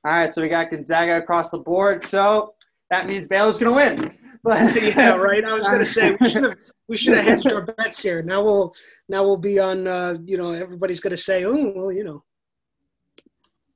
[0.05, 2.03] All right, so we got Gonzaga across the board.
[2.03, 2.53] So
[2.89, 4.13] that means Baylor's going to win.
[4.43, 5.43] But yeah, right.
[5.43, 8.21] I was going to say we should have we should have hedged our bets here.
[8.21, 8.73] Now we'll
[9.09, 9.87] now we'll be on.
[9.87, 12.23] Uh, you know, everybody's going to say, oh, well, you know.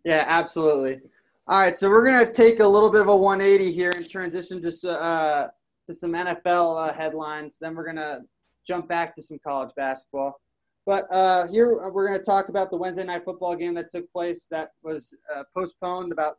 [0.05, 1.01] Yeah, absolutely.
[1.47, 4.07] All right, so we're going to take a little bit of a 180 here and
[4.09, 5.47] transition to uh,
[5.87, 7.57] to some NFL uh, headlines.
[7.59, 8.21] Then we're going to
[8.65, 10.39] jump back to some college basketball.
[10.85, 14.11] But uh, here we're going to talk about the Wednesday night football game that took
[14.11, 16.37] place that was uh, postponed about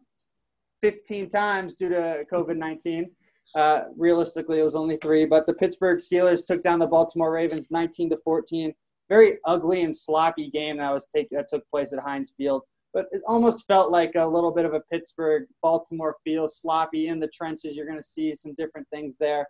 [0.83, 3.09] 15 times due to COVID 19.
[3.55, 7.71] Uh, realistically, it was only three, but the Pittsburgh Steelers took down the Baltimore Ravens
[7.71, 8.73] 19 to 14.
[9.09, 12.63] Very ugly and sloppy game that was take that took place at Heinz Field.
[12.95, 17.21] But it almost felt like a little bit of a Pittsburgh Baltimore feel, sloppy in
[17.21, 17.75] the trenches.
[17.75, 19.47] You're going to see some different things there.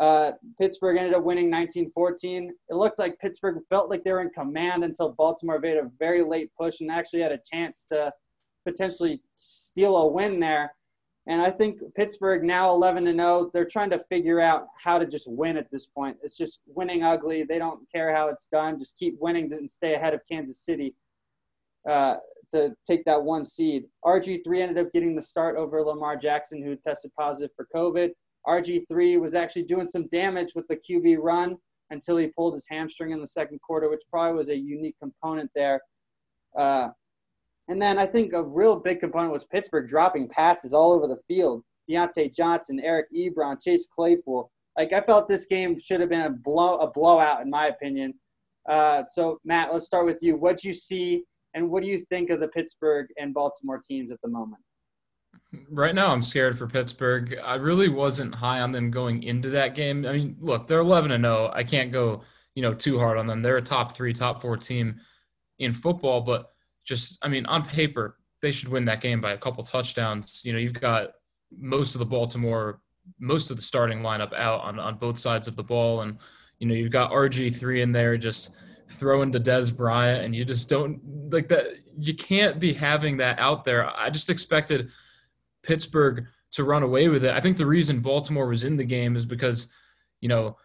[0.00, 2.48] Uh, Pittsburgh ended up winning 19-14.
[2.48, 6.22] It looked like Pittsburgh felt like they were in command until Baltimore made a very
[6.22, 8.10] late push and actually had a chance to
[8.66, 10.74] potentially steal a win there.
[11.26, 13.50] And I think Pittsburgh now 11 and 0.
[13.52, 16.16] They're trying to figure out how to just win at this point.
[16.22, 17.42] It's just winning ugly.
[17.42, 18.78] They don't care how it's done.
[18.78, 20.94] Just keep winning and stay ahead of Kansas City
[21.86, 22.16] uh,
[22.52, 23.84] to take that one seed.
[24.04, 28.12] RG3 ended up getting the start over Lamar Jackson, who tested positive for COVID.
[28.46, 31.56] RG3 was actually doing some damage with the QB run
[31.90, 35.50] until he pulled his hamstring in the second quarter, which probably was a unique component
[35.54, 35.80] there.
[36.56, 36.88] Uh,
[37.68, 41.20] and then I think a real big component was Pittsburgh dropping passes all over the
[41.28, 41.62] field.
[41.88, 44.50] Diontae Johnson, Eric Ebron, Chase Claypool.
[44.76, 48.14] Like I felt this game should have been a blow a blowout in my opinion.
[48.68, 50.36] Uh, so Matt, let's start with you.
[50.36, 51.24] What do you see,
[51.54, 54.62] and what do you think of the Pittsburgh and Baltimore teams at the moment?
[55.68, 57.36] Right now, I'm scared for Pittsburgh.
[57.44, 60.06] I really wasn't high on them going into that game.
[60.06, 61.50] I mean, look, they're 11 and 0.
[61.52, 62.22] I can't go,
[62.54, 63.42] you know, too hard on them.
[63.42, 65.00] They're a top three, top four team
[65.58, 66.50] in football, but
[66.84, 70.42] just, I mean, on paper, they should win that game by a couple touchdowns.
[70.44, 71.10] You know, you've got
[71.50, 72.80] most of the Baltimore,
[73.18, 76.02] most of the starting lineup out on, on both sides of the ball.
[76.02, 76.18] And,
[76.60, 78.52] you know, you've got RG3 in there just
[78.88, 81.00] throwing to Dez Bryant, and you just don't
[81.32, 81.66] like that.
[81.98, 83.90] You can't be having that out there.
[83.98, 84.92] I just expected–
[85.62, 87.32] Pittsburgh to run away with it.
[87.32, 89.68] I think the reason Baltimore was in the game is because,
[90.20, 90.56] you know,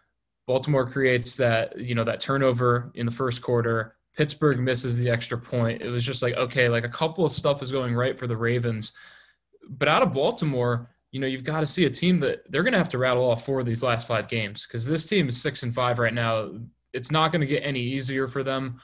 [0.46, 3.96] Baltimore creates that, you know, that turnover in the first quarter.
[4.16, 5.82] Pittsburgh misses the extra point.
[5.82, 8.36] It was just like, okay, like a couple of stuff is going right for the
[8.36, 8.92] Ravens.
[9.68, 12.72] But out of Baltimore, you know, you've got to see a team that they're going
[12.72, 15.40] to have to rattle off four of these last five games because this team is
[15.40, 16.50] six and five right now.
[16.92, 18.80] It's not going to get any easier for them.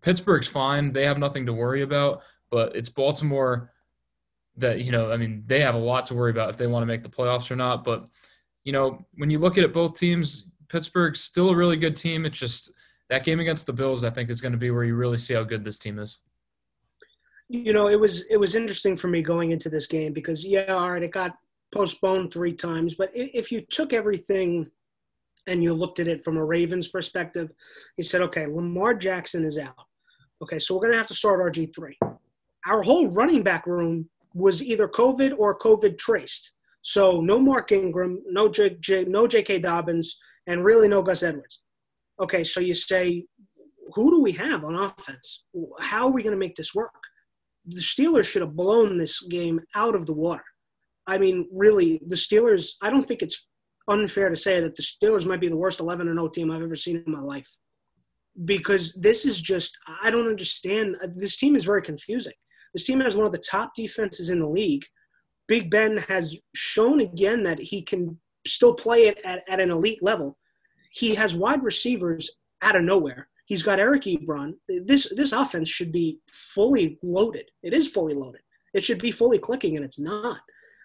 [0.00, 0.92] Pittsburgh's fine.
[0.92, 3.72] They have nothing to worry about, but it's Baltimore
[4.56, 6.82] that you know, I mean, they have a lot to worry about if they want
[6.82, 7.84] to make the playoffs or not.
[7.84, 8.08] But
[8.64, 12.26] you know, when you look at it, both teams, Pittsburgh's still a really good team.
[12.26, 12.72] It's just
[13.08, 15.34] that game against the Bills, I think, is going to be where you really see
[15.34, 16.18] how good this team is.
[17.48, 20.72] You know, it was it was interesting for me going into this game because yeah,
[20.72, 21.36] all right, it got
[21.72, 24.70] postponed three times, but if you took everything
[25.46, 27.50] and you looked at it from a Ravens perspective,
[27.96, 29.74] you said, okay, Lamar Jackson is out.
[30.42, 31.94] Okay, so we're going to have to start RG3.
[32.66, 36.52] Our whole running back room was either COVID or COVID traced.
[36.82, 39.58] So no Mark Ingram, no J, J, no J.K.
[39.60, 41.60] Dobbins, and really no Gus Edwards.
[42.20, 43.24] Okay, so you say,
[43.94, 45.42] who do we have on offense?
[45.80, 46.94] How are we going to make this work?
[47.66, 50.44] The Steelers should have blown this game out of the water.
[51.06, 52.72] I mean, really, the Steelers.
[52.80, 53.46] I don't think it's
[53.88, 56.62] unfair to say that the Steelers might be the worst 11 and 0 team I've
[56.62, 57.50] ever seen in my life
[58.44, 60.96] because this is just I don't understand.
[61.16, 62.34] This team is very confusing.
[62.74, 64.84] This team has one of the top defenses in the league.
[65.48, 70.02] Big Ben has shown again that he can still play it at, at an elite
[70.02, 70.38] level.
[70.92, 72.30] He has wide receivers
[72.62, 73.28] out of nowhere.
[73.46, 74.54] He's got Eric Ebron.
[74.68, 77.50] This this offense should be fully loaded.
[77.64, 78.42] It is fully loaded.
[78.74, 80.38] It should be fully clicking, and it's not.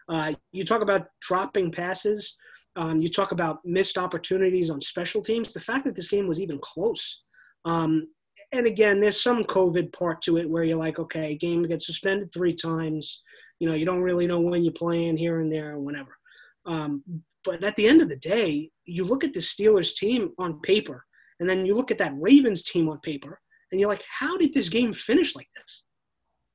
[0.10, 2.36] Uh, you talk about dropping passes.
[2.76, 5.54] Um, you talk about missed opportunities on special teams.
[5.54, 7.24] The fact that this game was even close
[7.66, 8.08] um,
[8.52, 12.32] and again, there's some COVID part to it where you're like, okay, game gets suspended
[12.32, 13.22] three times.
[13.60, 16.18] You know, you don't really know when you're playing here and there or whenever.
[16.66, 17.04] Um,
[17.44, 21.06] but at the end of the day, you look at the Steelers team on paper,
[21.40, 23.40] and then you look at that Ravens team on paper,
[23.72, 25.84] and you're like, how did this game finish like this?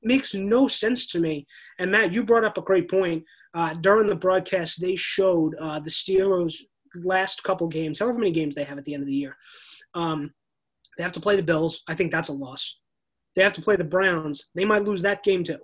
[0.02, 1.46] Makes no sense to me.
[1.78, 3.24] And Matt, you brought up a great point.
[3.54, 6.56] Uh, during the broadcast, they showed uh, the Steelers'
[6.94, 9.36] last couple games, however many games they have at the end of the year.
[9.94, 10.32] Um,
[11.00, 11.82] they have to play the Bills.
[11.88, 12.78] I think that's a loss.
[13.34, 14.44] They have to play the Browns.
[14.54, 15.56] They might lose that game too.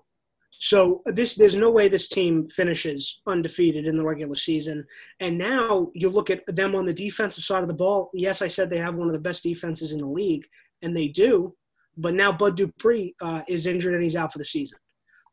[0.51, 4.87] So this, there's no way this team finishes undefeated in the regular season.
[5.21, 8.11] And now you look at them on the defensive side of the ball.
[8.15, 10.47] Yes, I said they have one of the best defenses in the league,
[10.81, 11.55] and they do.
[11.99, 14.79] But now Bud Dupree uh, is injured and he's out for the season.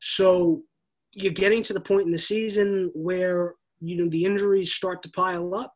[0.02, 0.63] So
[1.13, 5.12] you're getting to the point in the season where you know the injuries start to
[5.12, 5.74] pile up,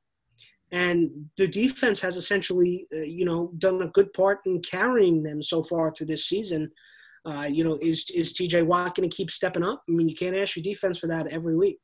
[0.71, 5.41] and the defense has essentially uh, you know done a good part in carrying them
[5.41, 6.69] so far through this season.
[7.25, 9.83] Uh, you know, is is TJ Watt going to keep stepping up?
[9.87, 11.79] I mean, you can't ask your defense for that every week.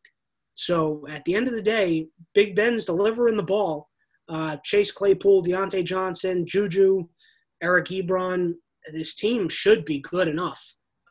[0.54, 3.90] So at the end of the day, Big Ben's delivering the ball.
[4.30, 7.08] Uh, Chase Claypool, Diontae Johnson, Juju,
[7.62, 8.54] Eric Ebron.
[8.94, 10.62] This team should be good enough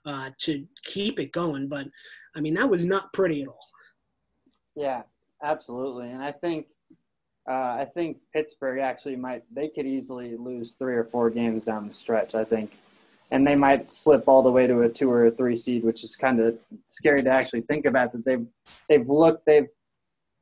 [0.06, 1.68] uh, to keep it going.
[1.68, 1.86] But
[2.36, 3.66] I mean, that was not pretty at all.
[4.76, 5.02] Yeah,
[5.42, 6.10] absolutely.
[6.10, 6.66] And I think
[7.48, 11.88] uh, I think Pittsburgh actually might they could easily lose three or four games down
[11.88, 12.34] the stretch.
[12.34, 12.72] I think,
[13.30, 16.04] and they might slip all the way to a two or a three seed, which
[16.04, 18.12] is kind of scary to actually think about.
[18.12, 18.46] That they've
[18.88, 19.66] they've looked they've,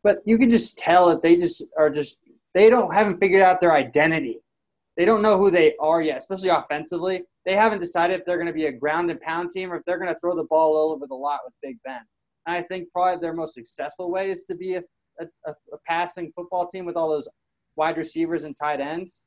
[0.02, 2.18] but you can just tell that they just are just
[2.54, 4.40] they don't haven't figured out their identity.
[4.96, 7.24] They don't know who they are yet, especially offensively.
[7.46, 9.84] They haven't decided if they're going to be a ground and pound team or if
[9.86, 12.00] they're going to throw the ball all over the lot with Big Ben.
[12.46, 14.82] And I think probably their most successful way is to be a,
[15.46, 17.28] a, a passing football team with all those
[17.76, 19.22] wide receivers and tight ends.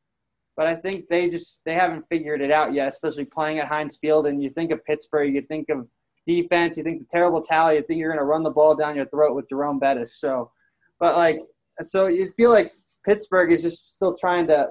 [0.56, 3.97] But I think they just they haven't figured it out yet, especially playing at Heinz
[3.97, 4.27] Field.
[4.27, 5.88] And you think of Pittsburgh, you think of
[6.27, 8.95] defense, you think the Terrible Towel, you think you're going to run the ball down
[8.95, 10.15] your throat with Jerome Bettis.
[10.19, 10.51] So,
[10.99, 11.39] but like,
[11.86, 12.71] so you feel like
[13.06, 14.69] Pittsburgh is just still trying to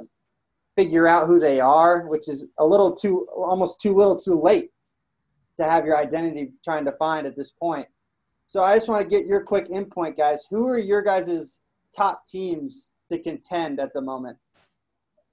[0.77, 4.71] figure out who they are, which is a little too, almost too little too late
[5.61, 7.87] to have your identity trying to find at this point.
[8.53, 10.47] So I just want to get your quick input, guys.
[10.51, 11.61] Who are your guys'
[11.97, 14.37] top teams to contend at the moment?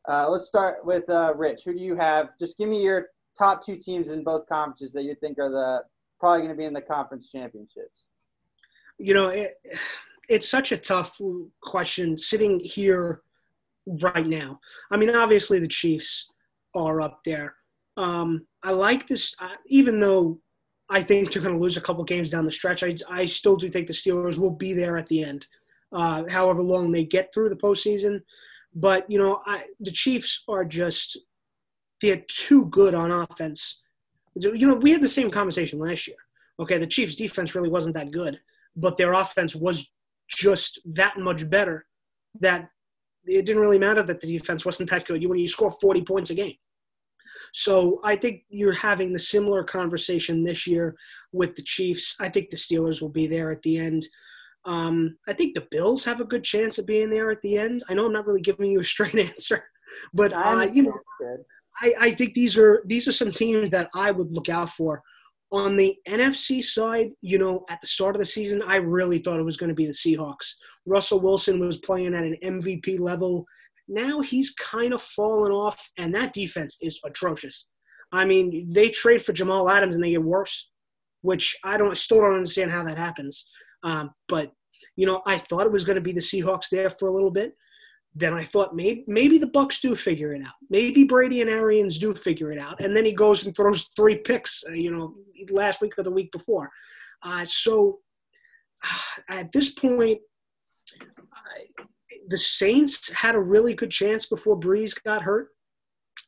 [0.08, 1.64] Uh, let's start with uh, Rich.
[1.66, 2.30] Who do you have?
[2.40, 5.82] Just give me your top two teams in both conferences that you think are the
[6.18, 8.08] probably going to be in the conference championships.
[8.98, 9.56] You know, it,
[10.30, 11.20] it's such a tough
[11.62, 13.24] question sitting here
[14.02, 14.62] right now.
[14.92, 16.30] I mean, obviously the Chiefs
[16.74, 17.56] are up there.
[17.98, 20.40] Um, I like this, uh, even though
[20.90, 22.84] I think they're going to lose a couple games down the stretch.
[22.84, 25.46] I, I still do think the Steelers will be there at the end,
[25.92, 28.22] uh, however long they get through the postseason.
[28.74, 31.18] But you know, I, the Chiefs are just
[32.02, 33.82] they're too good on offense.
[34.36, 36.18] You know, we had the same conversation last year.
[36.60, 38.40] Okay, the Chiefs' defense really wasn't that good,
[38.76, 39.92] but their offense was
[40.30, 41.86] just that much better
[42.40, 42.70] that
[43.26, 45.22] it didn't really matter that the defense wasn't that good.
[45.22, 46.56] You when you score 40 points a game.
[47.54, 50.96] So I think you're having the similar conversation this year
[51.32, 52.16] with the Chiefs.
[52.20, 54.08] I think the Steelers will be there at the end.
[54.66, 57.84] Um, I think the Bills have a good chance of being there at the end.
[57.90, 59.64] I know I'm not really giving you a straight answer,
[60.14, 61.38] but uh, you know,
[61.82, 65.02] I, I think these are these are some teams that I would look out for.
[65.52, 69.40] On the NFC side, you know, at the start of the season, I really thought
[69.40, 70.54] it was going to be the Seahawks.
[70.86, 73.46] Russell Wilson was playing at an MVP level.
[73.90, 77.68] Now he's kind of fallen off, and that defense is atrocious.
[78.12, 80.72] I mean, they trade for Jamal Adams and they get worse,
[81.22, 83.46] which I don't still don't understand how that happens.
[83.84, 84.52] Um, but
[84.96, 87.32] you know, I thought it was going to be the Seahawks there for a little
[87.32, 87.54] bit.
[88.16, 90.54] Then I thought maybe maybe the Bucs do figure it out.
[90.70, 92.84] Maybe Brady and Arians do figure it out.
[92.84, 94.64] And then he goes and throws three picks.
[94.68, 95.16] Uh, you know,
[95.52, 96.70] last week or the week before.
[97.22, 98.00] Uh, so
[98.84, 100.20] uh, at this point,
[102.28, 105.50] the Saints had a really good chance before Brees got hurt.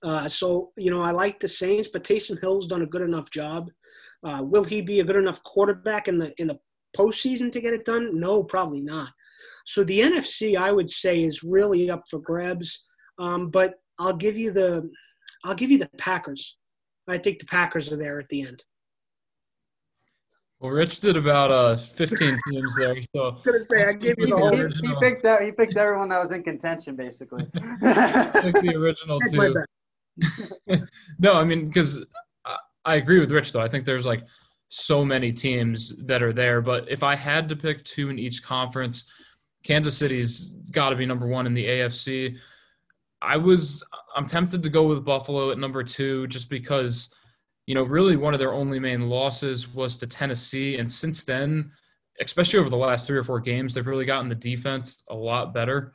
[0.04, 3.30] Uh, so you know, I like the Saints, but Taysom Hill's done a good enough
[3.30, 3.70] job.
[4.24, 6.60] Uh, will he be a good enough quarterback in the in the
[6.96, 8.20] postseason to get it done?
[8.20, 9.10] No, probably not.
[9.66, 12.86] So the NFC, I would say, is really up for grabs.
[13.20, 14.90] Um, but I'll give you the
[15.44, 16.58] I'll give you the Packers.
[17.08, 18.64] I think the Packers are there at the end.
[20.62, 22.96] Well, Rich did about uh 15 teams there.
[23.16, 24.56] So I was gonna say I gave you the whole.
[24.56, 25.42] He, he, picked that.
[25.42, 27.48] He picked everyone that was in contention, basically.
[27.54, 30.86] the original too.
[31.20, 32.06] no, I mean because
[32.86, 33.62] I agree with Rich though.
[33.62, 34.24] I think there's like
[34.70, 38.44] so many teams that are there, but if I had to pick two in each
[38.44, 39.10] conference,
[39.64, 42.38] Kansas City's got to be number one in the AFC.
[43.20, 43.84] I was
[44.16, 47.16] I'm tempted to go with Buffalo at number two just because
[47.72, 50.76] you know, really one of their only main losses was to Tennessee.
[50.76, 51.72] And since then,
[52.20, 55.54] especially over the last three or four games, they've really gotten the defense a lot
[55.54, 55.94] better.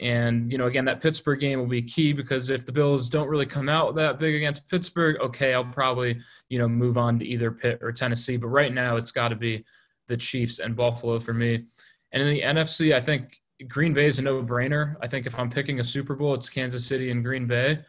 [0.00, 3.26] And, you know, again, that Pittsburgh game will be key because if the Bills don't
[3.26, 7.26] really come out that big against Pittsburgh, okay, I'll probably, you know, move on to
[7.26, 8.36] either Pitt or Tennessee.
[8.36, 9.64] But right now, it's got to be
[10.06, 11.64] the Chiefs and Buffalo for me.
[12.12, 13.36] And in the NFC, I think
[13.66, 14.94] Green Bay is a no brainer.
[15.02, 17.80] I think if I'm picking a Super Bowl, it's Kansas City and Green Bay.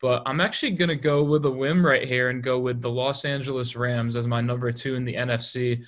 [0.00, 2.90] But I'm actually going to go with a whim right here and go with the
[2.90, 5.82] Los Angeles Rams as my number two in the NFC.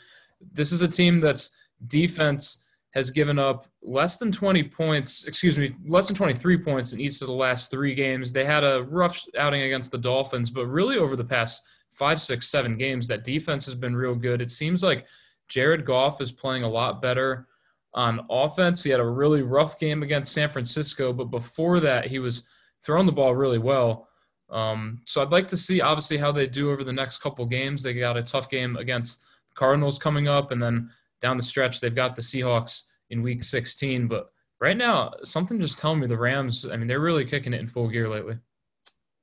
[0.52, 1.50] This is a team that's
[1.86, 7.00] defense has given up less than 20 points, excuse me, less than 23 points in
[7.00, 8.32] each of the last three games.
[8.32, 12.48] They had a rough outing against the Dolphins, but really over the past five, six,
[12.48, 14.42] seven games, that defense has been real good.
[14.42, 15.06] It seems like
[15.48, 17.48] Jared Goff is playing a lot better
[17.94, 18.82] on offense.
[18.82, 22.46] He had a really rough game against San Francisco, but before that, he was
[22.84, 24.08] throwing the ball really well.
[24.50, 27.82] Um, so I'd like to see, obviously, how they do over the next couple games.
[27.82, 31.80] They got a tough game against the Cardinals coming up, and then down the stretch,
[31.80, 34.08] they've got the Seahawks in Week 16.
[34.08, 34.30] But
[34.60, 36.66] right now, something just telling me the Rams.
[36.66, 38.36] I mean, they're really kicking it in full gear lately.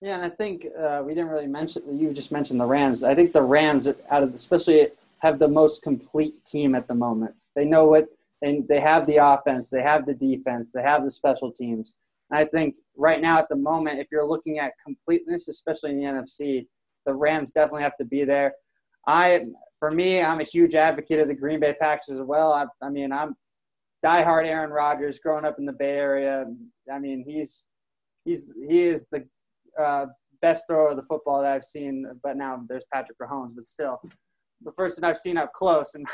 [0.01, 1.83] Yeah, and I think uh, we didn't really mention.
[1.99, 3.03] You just mentioned the Rams.
[3.03, 4.87] I think the Rams, out of especially,
[5.19, 7.35] have the most complete team at the moment.
[7.55, 8.07] They know what
[8.41, 11.93] they they have the offense, they have the defense, they have the special teams.
[12.29, 15.99] And I think right now at the moment, if you're looking at completeness, especially in
[15.99, 16.67] the NFC,
[17.05, 18.53] the Rams definitely have to be there.
[19.07, 19.45] I,
[19.79, 22.53] for me, I'm a huge advocate of the Green Bay Packers as well.
[22.53, 23.35] I, I mean, I'm
[24.05, 26.45] diehard Aaron Rodgers, growing up in the Bay Area.
[26.91, 27.65] I mean, he's
[28.25, 29.25] he's he is the
[29.79, 30.07] uh,
[30.41, 32.05] best thrower of the football that I've seen.
[32.23, 34.01] But now there's Patrick Mahomes, but still,
[34.63, 35.95] the first that I've seen up close.
[35.95, 36.07] And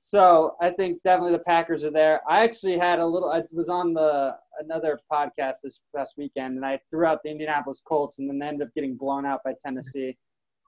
[0.00, 2.20] so I think definitely the Packers are there.
[2.28, 3.30] I actually had a little.
[3.30, 7.82] I was on the another podcast this past weekend, and I threw out the Indianapolis
[7.86, 10.16] Colts, and then they ended up getting blown out by Tennessee.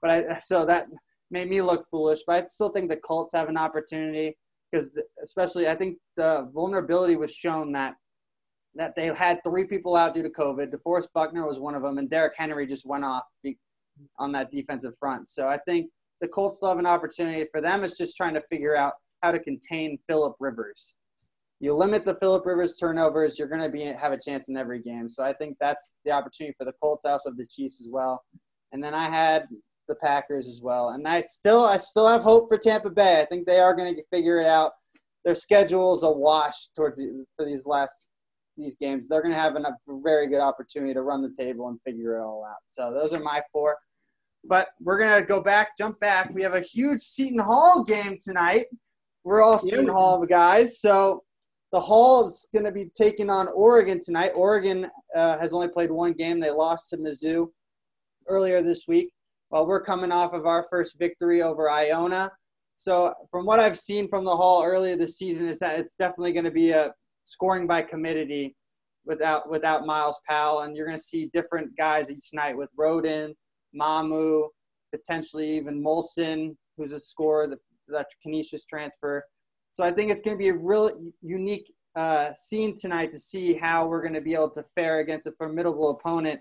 [0.01, 0.87] But I so that
[1.29, 2.19] made me look foolish.
[2.25, 4.37] But I still think the Colts have an opportunity
[4.71, 7.95] because especially I think the vulnerability was shown that
[8.75, 10.73] that they had three people out due to COVID.
[10.73, 13.23] DeForest Buckner was one of them, and Derrick Henry just went off
[14.17, 15.27] on that defensive front.
[15.27, 15.89] So I think
[16.21, 17.45] the Colts still have an opportunity.
[17.51, 20.95] For them, it's just trying to figure out how to contain Philip Rivers.
[21.59, 24.81] You limit the Philip Rivers turnovers, you're going to be have a chance in every
[24.81, 25.09] game.
[25.09, 28.23] So I think that's the opportunity for the Colts, also the Chiefs as well.
[28.71, 29.47] And then I had
[29.87, 30.89] the Packers as well.
[30.89, 33.21] And I still I still have hope for Tampa Bay.
[33.21, 34.71] I think they are going to figure it out.
[35.23, 38.07] Their schedule is a wash towards the, for these last
[38.57, 39.07] these games.
[39.07, 42.21] They're going to have a very good opportunity to run the table and figure it
[42.21, 42.57] all out.
[42.65, 43.77] So those are my four.
[44.43, 46.31] But we're going to go back, jump back.
[46.33, 48.65] We have a huge Seton Hall game tonight.
[49.23, 49.91] We're all Seton yeah.
[49.93, 50.79] Hall guys.
[50.79, 51.23] So
[51.71, 54.31] the Hall is going to be taking on Oregon tonight.
[54.35, 56.39] Oregon uh, has only played one game.
[56.39, 57.47] They lost to Mizzou
[58.27, 59.11] earlier this week.
[59.49, 62.31] Well, we're coming off of our first victory over Iona.
[62.77, 66.33] So, from what I've seen from the Hall earlier this season, is that it's definitely
[66.33, 66.93] going to be a
[67.25, 68.55] scoring by committee
[69.05, 73.33] without without Myles Powell, and you're going to see different guys each night with Rhoden,
[73.79, 74.47] Mamu,
[74.91, 77.57] potentially even Molson, who's a scorer, the,
[77.91, 79.23] that Canisius transfer.
[79.71, 83.53] So I think it's going to be a real unique uh, scene tonight to see
[83.53, 86.39] how we're going to be able to fare against a formidable opponent.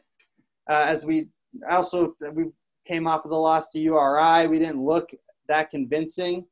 [0.69, 1.29] Uh, as we
[1.69, 2.45] also we
[2.87, 4.47] came off of the loss to URI.
[4.47, 5.11] We didn't look
[5.49, 6.47] that convincing.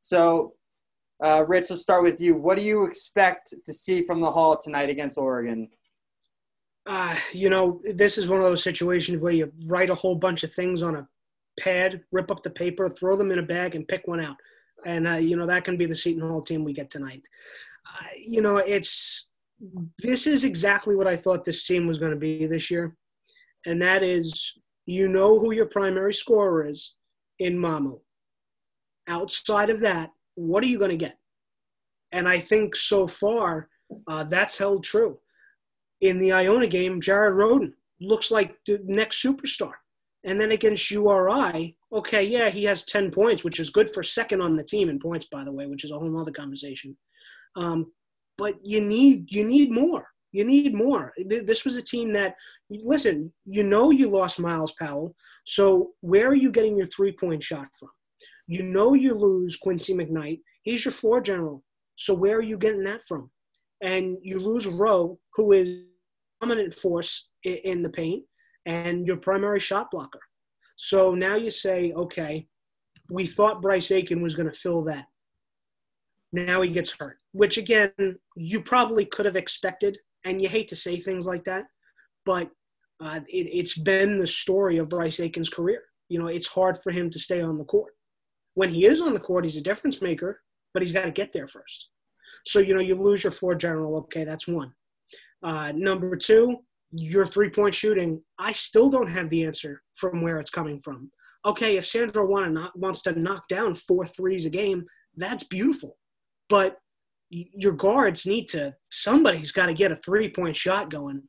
[0.00, 0.54] So,
[1.22, 2.34] uh, Rich, let's start with you.
[2.34, 5.68] What do you expect to see from the Hall tonight against Oregon?
[6.86, 10.42] Uh, you know, this is one of those situations where you write a whole bunch
[10.44, 11.08] of things on a
[11.58, 14.36] pad, rip up the paper, throw them in a bag, and pick one out.
[14.86, 17.22] And, uh, you know, that can be the Seton Hall team we get tonight.
[17.86, 19.30] Uh, you know, it's
[19.98, 22.96] this is exactly what I thought this team was going to be this year.
[23.66, 26.94] And that is you know who your primary scorer is
[27.38, 28.00] in Mamu.
[29.08, 31.18] Outside of that, what are you going to get?
[32.12, 33.68] And I think so far
[34.08, 35.18] uh, that's held true.
[36.00, 39.72] In the Iona game, Jared Rhoden looks like the next superstar.
[40.24, 44.40] And then against URI, okay, yeah, he has 10 points, which is good for second
[44.42, 46.96] on the team in points, by the way, which is a whole other conversation.
[47.56, 47.92] Um,
[48.36, 50.06] but you need you need more.
[50.32, 51.12] You need more.
[51.26, 52.36] This was a team that,
[52.70, 57.42] listen, you know you lost Myles Powell, so where are you getting your three point
[57.42, 57.90] shot from?
[58.46, 60.40] You know you lose Quincy McKnight.
[60.62, 61.64] He's your floor general.
[61.96, 63.30] So where are you getting that from?
[63.82, 65.84] And you lose Rowe, who is a
[66.40, 68.22] dominant force in the paint
[68.66, 70.20] and your primary shot blocker.
[70.76, 72.46] So now you say, okay,
[73.10, 75.06] we thought Bryce Aiken was going to fill that.
[76.32, 77.92] Now he gets hurt, which again,
[78.36, 81.64] you probably could have expected and you hate to say things like that,
[82.24, 82.50] but
[83.02, 85.82] uh, it, has been the story of Bryce Aiken's career.
[86.08, 87.94] You know, it's hard for him to stay on the court.
[88.54, 90.40] When he is on the court, he's a difference maker,
[90.74, 91.88] but he's got to get there first.
[92.46, 93.96] So, you know, you lose your floor general.
[93.96, 94.72] Okay, that's one.
[95.42, 96.58] Uh, number two,
[96.92, 98.22] your three point shooting.
[98.38, 101.10] I still don't have the answer from where it's coming from.
[101.46, 102.26] Okay, if Sandro
[102.74, 104.84] wants to knock down four threes a game,
[105.16, 105.96] that's beautiful.
[106.48, 106.76] But
[107.30, 111.22] your guards need to somebody's got to get a three point shot going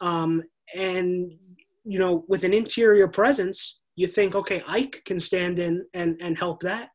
[0.00, 0.42] um,
[0.74, 1.32] and
[1.84, 6.38] you know, with an interior presence, you think, okay, Ike can stand in and, and
[6.38, 6.90] help that.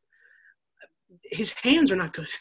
[1.24, 2.28] His hands are not good.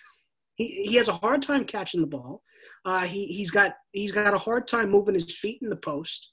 [0.56, 2.42] He, he has a hard time catching the ball.
[2.86, 6.32] Uh, he, he's got he's got a hard time moving his feet in the post.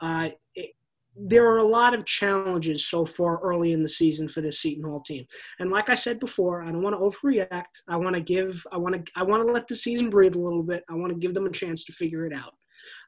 [0.00, 0.70] Uh, it,
[1.16, 4.84] there are a lot of challenges so far early in the season for this Seton
[4.84, 5.26] Hall team.
[5.58, 7.82] And like I said before, I don't want to overreact.
[7.88, 10.40] I want to give I want to I want to let the season breathe a
[10.40, 10.84] little bit.
[10.88, 12.54] I want to give them a chance to figure it out.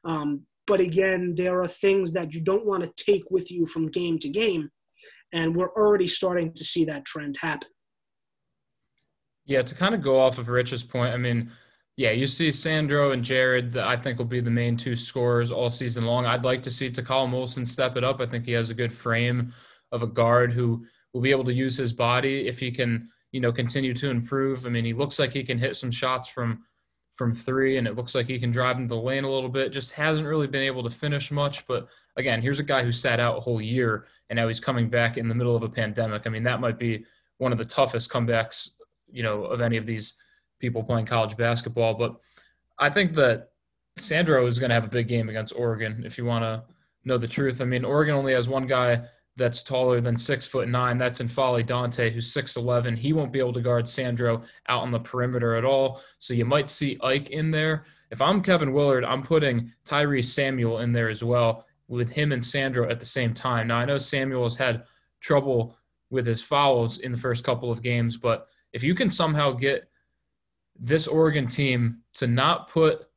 [0.05, 3.89] Um, but again, there are things that you don't want to take with you from
[3.89, 4.69] game to game.
[5.33, 7.67] And we're already starting to see that trend happen.
[9.45, 11.51] Yeah, to kind of go off of Rich's point, I mean,
[11.95, 15.51] yeah, you see Sandro and Jared that I think will be the main two scorers
[15.51, 16.25] all season long.
[16.25, 18.19] I'd like to see Takal Molson step it up.
[18.19, 19.53] I think he has a good frame
[19.91, 23.39] of a guard who will be able to use his body if he can, you
[23.39, 24.65] know, continue to improve.
[24.65, 26.63] I mean, he looks like he can hit some shots from
[27.15, 29.71] from three, and it looks like he can drive into the lane a little bit.
[29.71, 31.67] Just hasn't really been able to finish much.
[31.67, 31.87] But
[32.17, 35.17] again, here's a guy who sat out a whole year, and now he's coming back
[35.17, 36.23] in the middle of a pandemic.
[36.25, 37.05] I mean, that might be
[37.37, 38.71] one of the toughest comebacks,
[39.13, 40.15] you know, of any of these
[40.59, 41.93] people playing college basketball.
[41.93, 42.15] But
[42.79, 43.51] I think that
[43.97, 46.03] Sandro is going to have a big game against Oregon.
[46.05, 46.63] If you want to
[47.05, 49.03] know the truth, I mean, Oregon only has one guy
[49.35, 50.97] that's taller than six foot nine.
[50.97, 52.95] That's N'Faly Dante, who's six eleven.
[52.95, 56.01] He won't be able to guard Sandro out on the perimeter at all.
[56.19, 57.85] So you might see Ike in there.
[58.11, 62.45] If I'm Kevin Willard, I'm putting Tyrese Samuel in there as well, with him and
[62.45, 63.67] Sandro at the same time.
[63.67, 64.83] Now I know Samuel has had
[65.19, 65.77] trouble
[66.11, 69.89] with his fouls in the first couple of games, but if you can somehow get
[70.79, 73.07] this Oregon team to not put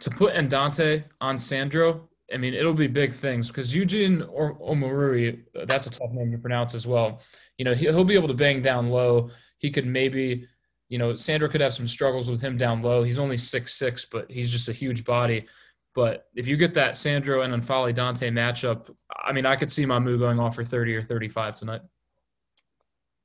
[0.00, 5.40] to put Andante on Sandro I mean, it'll be big things because Eugene or Omoruyi,
[5.66, 7.20] that's a tough name to pronounce as well.
[7.58, 9.30] You know, he'll be able to bang down low.
[9.58, 10.46] He could maybe,
[10.88, 13.02] you know, Sandro could have some struggles with him down low.
[13.02, 15.46] He's only six six, but he's just a huge body.
[15.94, 18.94] But if you get that Sandro and N'Faly Dante matchup,
[19.24, 21.80] I mean, I could see Mamu going off for 30 or 35 tonight.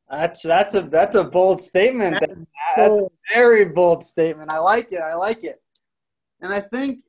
[0.09, 2.17] That's that's a that's a bold statement.
[2.19, 2.33] That's,
[2.77, 4.53] that's a very bold statement.
[4.53, 5.01] I like it.
[5.01, 5.61] I like it.
[6.41, 6.99] And I think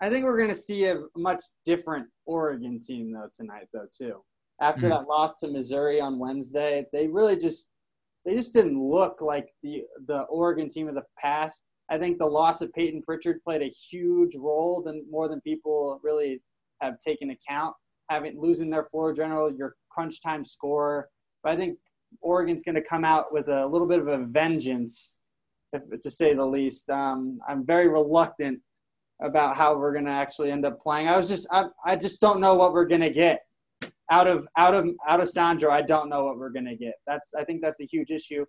[0.00, 4.22] I think we're going to see a much different Oregon team though tonight though too.
[4.60, 7.68] After mm that loss to Missouri on Wednesday, they really just
[8.24, 11.64] they just didn't look like the the Oregon team of the past.
[11.90, 16.00] I think the loss of Peyton Pritchard played a huge role than more than people
[16.02, 16.42] really
[16.80, 17.74] have taken account.
[18.08, 21.08] Having losing their floor general, your crunch time scorer.
[21.42, 21.78] But I think
[22.20, 25.14] Oregon's going to come out with a little bit of a vengeance,
[25.72, 26.88] if, to say the least.
[26.90, 28.60] Um, I'm very reluctant
[29.22, 31.08] about how we're going to actually end up playing.
[31.08, 33.40] I was just I, I just don't know what we're going to get
[34.10, 35.70] out of out of out of Sandro.
[35.70, 36.94] I don't know what we're going to get.
[37.06, 38.44] That's I think that's the huge issue.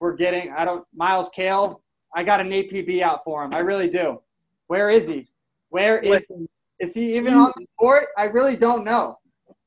[0.00, 1.82] We're getting I don't Myles Cale.
[2.14, 3.52] I got an APB out for him.
[3.52, 4.20] I really do.
[4.68, 5.28] Where is he?
[5.70, 6.46] Where is he?
[6.80, 8.06] Is he even on the court?
[8.16, 9.18] I really don't know.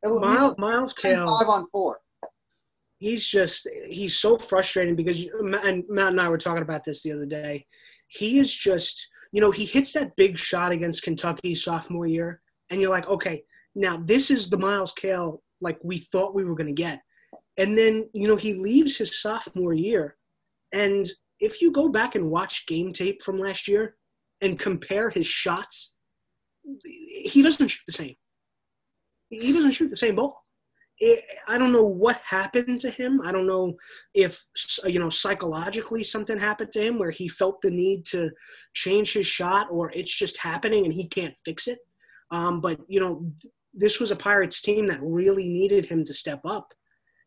[0.04, 2.00] Myles, Miles Cale five on four.
[3.00, 5.24] He's just he's so frustrating because
[5.64, 7.66] and Matt and I were talking about this the other day.
[8.08, 12.80] He is just you know, he hits that big shot against Kentucky sophomore year, and
[12.80, 13.44] you're like, okay,
[13.76, 17.02] now this is the Myles Cale like we thought we were going to get.
[17.58, 20.16] And then, you know, he leaves his sophomore year.
[20.74, 21.08] And
[21.40, 23.96] if you go back and watch game tape from last year
[24.42, 25.94] and compare his shots,
[26.84, 28.16] he doesn't shoot the same.
[29.30, 30.47] He doesn't shoot the same ball
[31.00, 33.22] it, I don't know what happened to him.
[33.24, 33.76] I don't know
[34.14, 34.44] if
[34.86, 38.32] you know psychologically something happened to him where he felt the need to
[38.74, 41.80] change his shot, or it's just happening and he can't fix it.
[42.32, 43.32] Um, but you know,
[43.74, 46.74] this was a Pirates team that really needed him to step up,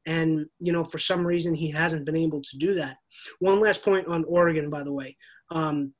[0.05, 2.97] and you know, for some reason he hasn't been able to do that.
[3.39, 5.17] One last point on Oregon, by the way,
[5.51, 5.95] um,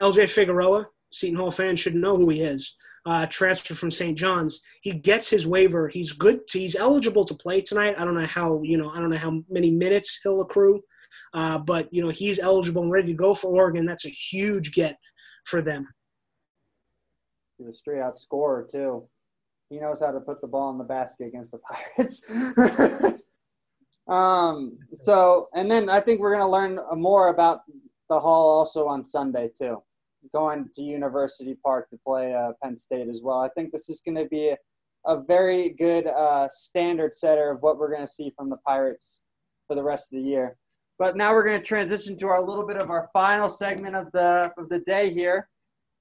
[0.00, 0.28] L.J.
[0.28, 2.76] Figueroa, Seton Hall fans should know who he is
[3.06, 4.16] uh, transfer from St.
[4.16, 4.62] John's.
[4.82, 5.88] He gets his waiver.
[5.88, 6.40] He's good.
[6.50, 7.94] He's eligible to play tonight.
[7.98, 8.90] I don't know how you know.
[8.90, 10.82] I don't know how many minutes he'll accrue,
[11.34, 13.86] uh, but you know he's eligible and ready to go for Oregon.
[13.86, 14.98] That's a huge get
[15.44, 15.88] for them.
[17.58, 19.08] He's a straight out scorer too.
[19.68, 21.58] He knows how to put the ball in the basket against the
[21.96, 22.24] Pirates.
[24.08, 27.60] um, so, and then I think we're going to learn more about
[28.08, 29.80] the Hall also on Sunday too
[30.32, 33.40] going to University Park to play uh, Penn State as well.
[33.40, 34.56] I think this is going to be a,
[35.06, 39.22] a, very good uh, standard setter of what we're going to see from the Pirates
[39.66, 40.56] for the rest of the year.
[40.98, 44.12] But now we're going to transition to our little bit of our final segment of
[44.12, 45.48] the of the day here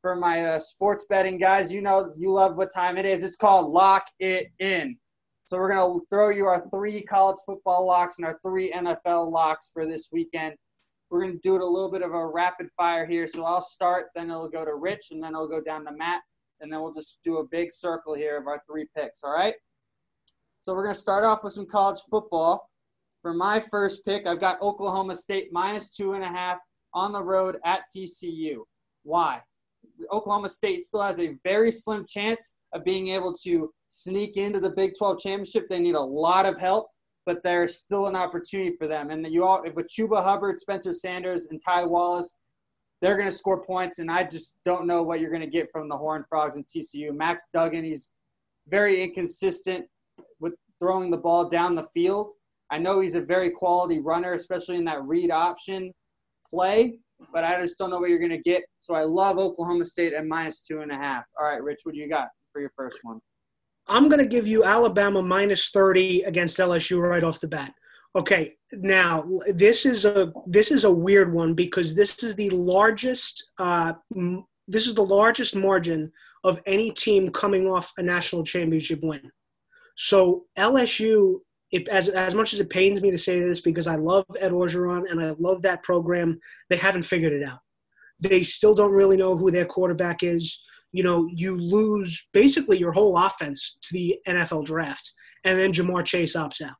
[0.01, 1.71] for my uh, sports betting guys.
[1.71, 3.23] You know you love what time it is.
[3.23, 4.97] It's called Lock It In.
[5.45, 9.31] So we're going to throw you our three college football locks and our three NFL
[9.31, 10.55] locks for this weekend.
[11.09, 13.27] We're going to do it a little bit of a rapid fire here.
[13.27, 16.21] So I'll start, then it'll go to Rich, and then it'll go down to Matt.
[16.61, 19.23] and then we'll just do a big circle here of our three picks.
[19.23, 19.55] All right.
[20.61, 22.69] So we're going to start off with some college football.
[23.21, 26.57] For my first pick, I've got Oklahoma State minus two and a half
[26.93, 28.59] on the road at TCU.
[29.03, 29.41] Why?
[30.11, 34.69] Oklahoma State still has a very slim chance of being able to sneak into the
[34.69, 35.67] Big 12 championship.
[35.67, 36.87] They need a lot of help,
[37.29, 39.11] but there's still an opportunity for them.
[39.11, 42.33] And you all, with Chuba Hubbard, Spencer Sanders, and Ty Wallace,
[43.03, 43.99] they're going to score points.
[43.99, 46.65] And I just don't know what you're going to get from the Horned Frogs and
[46.65, 47.15] TCU.
[47.15, 48.13] Max Duggan, he's
[48.67, 49.85] very inconsistent
[50.39, 52.33] with throwing the ball down the field.
[52.71, 55.93] I know he's a very quality runner, especially in that read option
[56.49, 56.97] play,
[57.31, 58.63] but I just don't know what you're going to get.
[58.79, 61.25] So I love Oklahoma State at minus two and a half.
[61.39, 63.19] All right, Rich, what do you got for your first one?
[63.89, 67.73] I'm going to give you Alabama minus 30 against LSU right off the bat.
[68.15, 73.51] Okay, now this is a this is a weird one because this is the largest
[73.59, 73.93] uh,
[74.67, 76.11] this is the largest margin
[76.43, 79.21] of any team coming off a national championship win.
[79.95, 81.39] So LSU,
[81.91, 85.09] as as much as it pains me to say this because I love Ed Orgeron
[85.09, 87.59] and I love that program, they haven't figured it out.
[88.19, 90.61] They still don't really know who their quarterback is
[90.91, 95.11] you know, you lose basically your whole offense to the NFL draft,
[95.43, 96.75] and then Ja'Marr Chase opts out.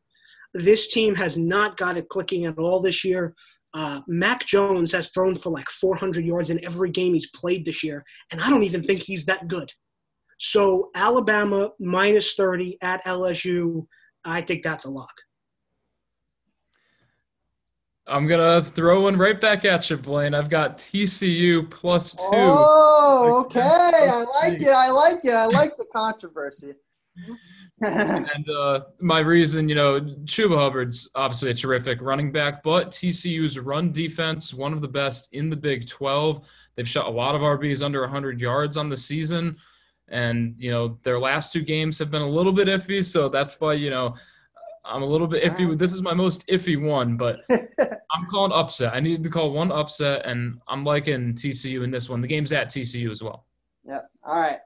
[0.54, 3.36] This team has not got it clicking at all this year.
[3.74, 7.84] Uh, Mac Jones has thrown for like 400 yards in every game he's played this
[7.84, 9.72] year, and I don't even think he's that good.
[10.40, 13.86] So Alabama minus 30 at LSU,
[14.26, 15.12] I think that's a lock.
[18.10, 20.34] I'm gonna throw one right back at you, Blaine.
[20.34, 22.22] I've got TCU plus two.
[22.32, 23.62] Oh, okay.
[23.62, 24.68] I like it.
[24.68, 25.34] I like it.
[25.34, 26.74] I like the controversy.
[27.82, 33.58] and uh, my reason, you know, Chuba Hubbard's obviously a terrific running back, but TCU's
[33.58, 36.46] run defense, one of the best in the Big 12.
[36.76, 39.56] They've shot a lot of RBs under 100 yards on the season.
[40.10, 43.04] And, you know, their last two games have been a little bit iffy.
[43.06, 44.16] So that's why, you know,
[44.84, 45.78] I'm a little bit iffy.
[45.78, 47.42] This is my most iffy one, but
[48.30, 48.94] I'm calling upset.
[48.94, 52.22] I needed to call one upset, and I'm liking TCU in this one.
[52.22, 53.48] The game's at TCU as well.
[53.86, 54.08] Yep.
[54.24, 54.60] All right.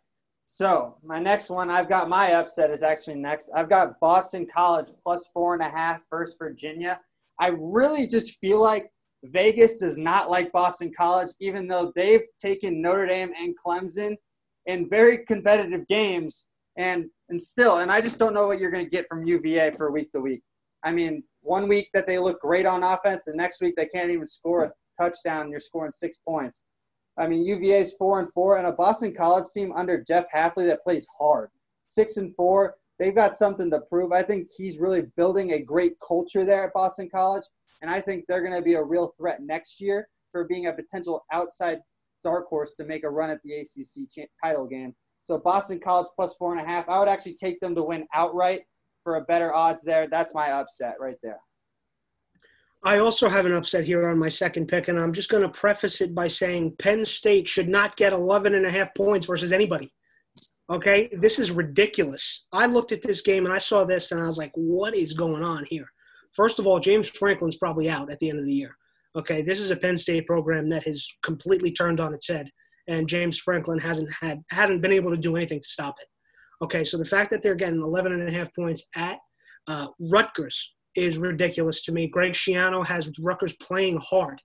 [0.43, 3.49] So my next one, I've got my upset is actually next.
[3.55, 6.99] I've got Boston College plus four and a half versus Virginia.
[7.39, 8.91] I really just feel like
[9.24, 14.18] Vegas does not like Boston College, even though they've taken Notre Dame and Clemson
[14.66, 16.47] in very competitive games
[16.78, 19.72] and and still, and I just don't know what you're going to get from UVA
[19.72, 20.41] for week to week.
[20.84, 24.10] I mean, one week that they look great on offense, the next week they can't
[24.10, 25.52] even score a touchdown.
[25.52, 26.64] You're scoring six points.
[27.18, 30.84] I mean, UVA's four and four, and a Boston College team under Jeff Hafley that
[30.84, 31.50] plays hard.
[31.88, 34.12] Six and four, they've got something to prove.
[34.12, 37.44] I think he's really building a great culture there at Boston College,
[37.82, 40.74] and I think they're going to be a real threat next year for being a
[40.74, 41.80] potential outside
[42.24, 44.96] dark horse to make a run at the ACC title game.
[45.26, 46.89] So Boston College plus four and a half.
[46.89, 48.62] I would actually take them to win outright
[49.04, 50.08] for a better odds there.
[50.08, 51.39] That's my upset right there.
[52.86, 55.49] I also have an upset here on my second pick, and I'm just going to
[55.49, 59.54] preface it by saying Penn State should not get 11 and a half points versus
[59.54, 59.93] anybody.
[60.70, 62.45] Okay, this is ridiculous.
[62.51, 65.14] I looked at this game and I saw this, and I was like, what is
[65.14, 65.88] going on here?
[66.34, 68.76] First of all, James Franklin's probably out at the end of the year.
[69.16, 72.49] Okay, this is a Penn State program that has completely turned on its head
[72.88, 76.08] and James Franklin hasn't had hasn't been able to do anything to stop it.
[76.62, 79.18] Okay, so the fact that they're getting 11 and a half points at
[79.68, 82.08] uh, Rutgers is ridiculous to me.
[82.08, 84.41] Greg Schiano has Rutgers playing hard,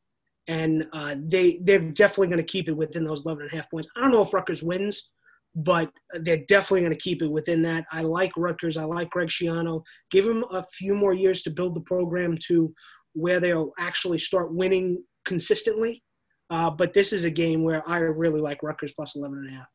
[0.46, 3.70] and uh, they they're definitely going to keep it within those 11 and a half
[3.70, 3.88] points.
[3.96, 5.10] I don't know if Rutgers wins,
[5.54, 5.90] but
[6.20, 7.84] they're definitely going to keep it within that.
[7.92, 8.76] I like Rutgers.
[8.76, 9.82] I like Greg Schiano.
[10.10, 12.72] Give him a few more years to build the program to
[13.12, 16.02] where they'll actually start winning consistently
[16.50, 19.58] uh, but this is a game where I really like Rutgers plus 11 and a
[19.58, 19.66] half.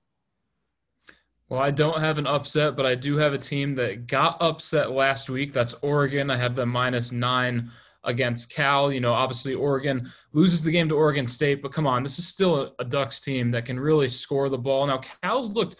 [1.54, 4.90] Well, I don't have an upset, but I do have a team that got upset
[4.90, 5.54] last week.
[5.54, 6.32] That's Oregon.
[6.32, 7.70] I have them minus nine
[8.04, 8.92] against Cal.
[8.92, 12.28] You know, obviously Oregon loses the game to Oregon State, but come on, this is
[12.28, 14.88] still a, Ducks team that can really score the ball.
[14.88, 15.76] Now, Cal's looked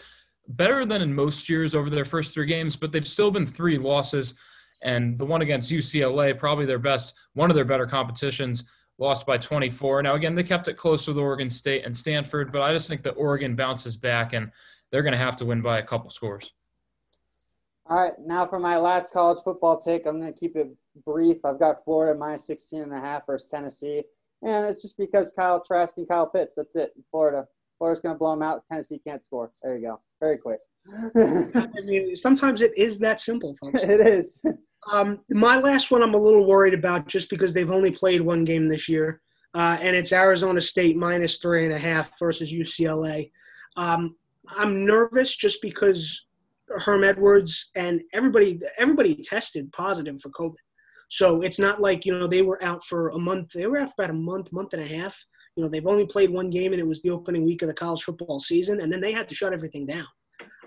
[0.46, 3.76] better than in most years over their first three games, but they've still been three
[3.76, 4.38] losses.
[4.84, 8.62] And the one against UCLA, probably their best, one of their better competitions
[8.98, 10.04] lost by 24.
[10.04, 13.02] Now, again, they kept it close with Oregon State and Stanford, but I just think
[13.02, 14.52] that Oregon bounces back and
[14.90, 16.52] they're going to have to win by a couple scores.
[17.86, 20.68] All right, now for my last college football pick, I'm going to keep it
[21.04, 21.44] brief.
[21.44, 24.02] I've got Florida minus 16 and a half versus Tennessee,
[24.42, 26.56] and it's just because Kyle Trask and Kyle Pitts.
[26.56, 26.92] That's it.
[27.10, 27.46] Florida.
[27.76, 28.62] Florida's going to blow them out.
[28.70, 29.50] Tennessee can't score.
[29.62, 30.00] There you go.
[30.20, 30.60] Very quick.
[31.16, 33.82] I mean, sometimes it is that simple, folks.
[33.84, 34.40] it is.
[34.90, 38.44] Um, my last one, I'm a little worried about just because they've only played one
[38.44, 39.20] game this year,
[39.54, 43.30] uh, and it's Arizona State minus three and a half versus UCLA.
[43.76, 44.16] Um,
[44.48, 46.26] I'm nervous just because
[46.68, 50.54] Herm Edwards and everybody everybody tested positive for COVID.
[51.08, 53.52] So it's not like you know they were out for a month.
[53.52, 55.16] They were out for about a month, month and a half.
[55.56, 57.74] You know they've only played one game, and it was the opening week of the
[57.74, 60.06] college football season, and then they had to shut everything down.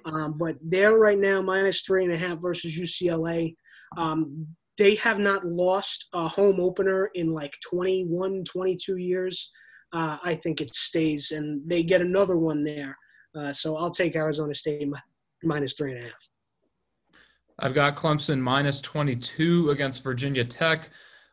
[0.06, 3.56] Um, but they're right now minus three and a half versus UCLA.
[3.98, 4.48] Um,
[4.78, 9.52] they have not lost a home opener in like 21, 22 years.
[9.92, 12.96] Uh, I think it stays, and they get another one there.
[13.38, 14.88] Uh, so I'll take Arizona State
[15.44, 16.30] minus three and a half.
[17.60, 20.90] I've got Clemson minus 22 against Virginia Tech.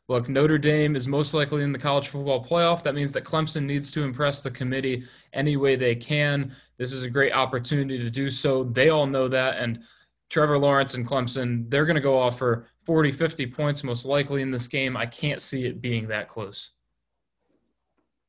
[0.09, 2.83] Look, Notre Dame is most likely in the college football playoff.
[2.83, 6.55] That means that Clemson needs to impress the committee any way they can.
[6.77, 8.65] This is a great opportunity to do so.
[8.65, 9.57] They all know that.
[9.57, 9.81] And
[10.29, 14.43] Trevor Lawrence and Clemson, they're going to go off for 40, 50 points most likely
[14.43, 14.95] in this game.
[14.95, 16.73] I can't see it being that close.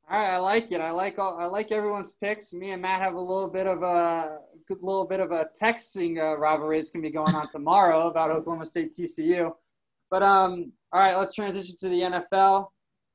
[0.08, 0.82] All right, I like it.
[0.82, 1.36] I like all.
[1.40, 2.54] I like everyone's picks.
[2.54, 4.38] Me and Matt have a little bit of a
[4.68, 8.30] good little bit of a texting uh, rivalry that's gonna be going on tomorrow about
[8.30, 9.52] Oklahoma State TCU.
[10.12, 12.68] But um, all right, let's transition to the NFL.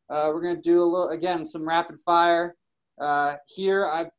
[0.08, 2.56] Uh, we're gonna do a little again some rapid fire.
[3.00, 4.10] Uh, here, I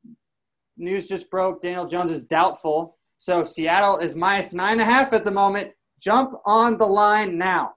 [0.78, 1.62] news just broke.
[1.62, 5.72] Daniel Jones is doubtful, so Seattle is minus nine and a half at the moment.
[6.00, 7.74] Jump on the line now.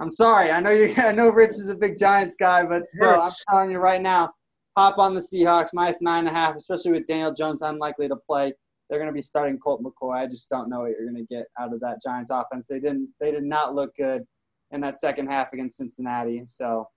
[0.00, 0.50] I'm sorry.
[0.50, 0.94] I know you.
[0.96, 4.32] I know Rich is a big Giants guy, but still, I'm telling you right now,
[4.76, 8.16] hop on the Seahawks minus nine and a half, especially with Daniel Jones unlikely to
[8.16, 8.52] play.
[8.88, 10.16] They're going to be starting Colt McCoy.
[10.16, 12.66] I just don't know what you're going to get out of that Giants offense.
[12.66, 13.10] They didn't.
[13.20, 14.24] They did not look good
[14.72, 16.44] in that second half against Cincinnati.
[16.48, 16.88] So,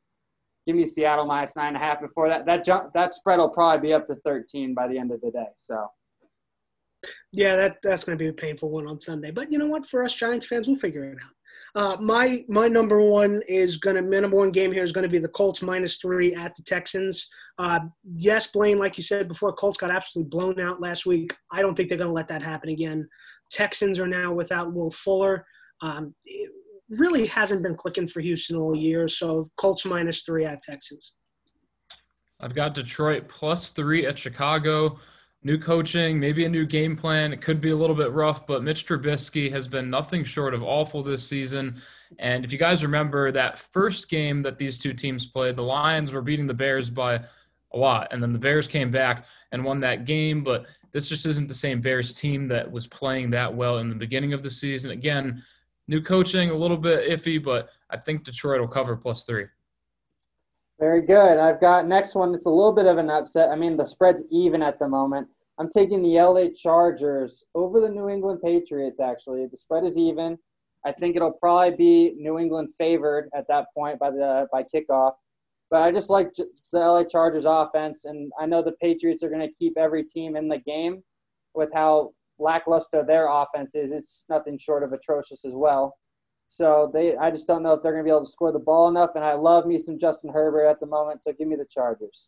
[0.66, 2.02] give me Seattle minus nine and a half.
[2.02, 5.12] Before that, that jump, that spread will probably be up to 13 by the end
[5.12, 5.50] of the day.
[5.58, 5.88] So.
[7.34, 9.30] Yeah, that that's going to be a painful one on Sunday.
[9.30, 9.86] But you know what?
[9.86, 11.32] For us Giants fans, we'll figure it out.
[11.76, 15.18] Uh, my my number one is gonna my number one game here is gonna be
[15.18, 17.28] the Colts minus three at the Texans.
[17.58, 17.80] Uh,
[18.16, 21.36] yes, Blaine, like you said before, Colts got absolutely blown out last week.
[21.52, 23.10] I don't think they're gonna let that happen again.
[23.50, 25.46] Texans are now without Will Fuller.
[25.82, 26.52] Um, it
[26.90, 31.14] really hasn't been clicking for Houston all year, so Colts minus three at Texans.
[32.40, 35.00] I've got Detroit plus three at Chicago
[35.44, 37.34] new coaching, maybe a new game plan.
[37.34, 40.64] It could be a little bit rough, but Mitch Trubisky has been nothing short of
[40.64, 41.82] awful this season.
[42.20, 46.12] And if you guys remember that first game that these two teams played, the Lions
[46.12, 47.16] were beating the Bears by
[47.74, 48.08] a lot.
[48.12, 50.44] And then the Bears came back and won that game.
[50.44, 53.96] But this just isn't the same Bears team that was playing that well in the
[53.96, 54.92] beginning of the season.
[54.92, 55.44] Again,
[55.88, 59.48] new coaching, a little bit iffy, but I think Detroit will cover plus three.
[60.80, 61.38] Very good.
[61.38, 62.34] I've got next one.
[62.34, 63.50] It's a little bit of an upset.
[63.50, 65.28] I mean, the spread's even at the moment.
[65.60, 69.46] I'm taking the LA Chargers over the New England Patriots, actually.
[69.46, 70.38] The spread is even.
[70.86, 75.14] I think it'll probably be New England favored at that point by the by kickoff.
[75.70, 79.48] But I just like the LA Chargers offense, and I know the Patriots are going
[79.48, 81.04] to keep every team in the game
[81.56, 83.92] with how lackluster their offense is.
[83.92, 85.96] It's nothing short of atrocious as well.
[86.48, 88.60] So they, I just don't know if they're going to be able to score the
[88.60, 89.12] ball enough.
[89.16, 92.28] And I love me some Justin Herbert at the moment, so give me the Chargers.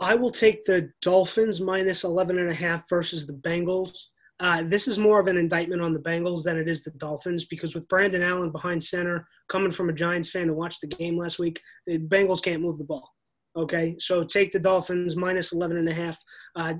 [0.00, 3.92] I will take the Dolphins minus 11 and a half versus the Bengals.
[4.40, 7.46] Uh, this is more of an indictment on the Bengals than it is the Dolphins
[7.46, 11.18] because with Brandon Allen behind center, coming from a Giants fan to watch the game
[11.18, 13.10] last week, the Bengals can't move the ball.
[13.56, 16.16] Okay, so take the Dolphins minus 11 and a half.
[16.54, 16.74] Uh,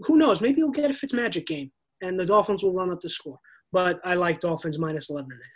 [0.00, 0.40] who knows?
[0.40, 1.70] Maybe you'll get a Fitzmagic game
[2.00, 3.38] and the Dolphins will run up the score.
[3.72, 5.53] But I like Dolphins minus 11 and a half.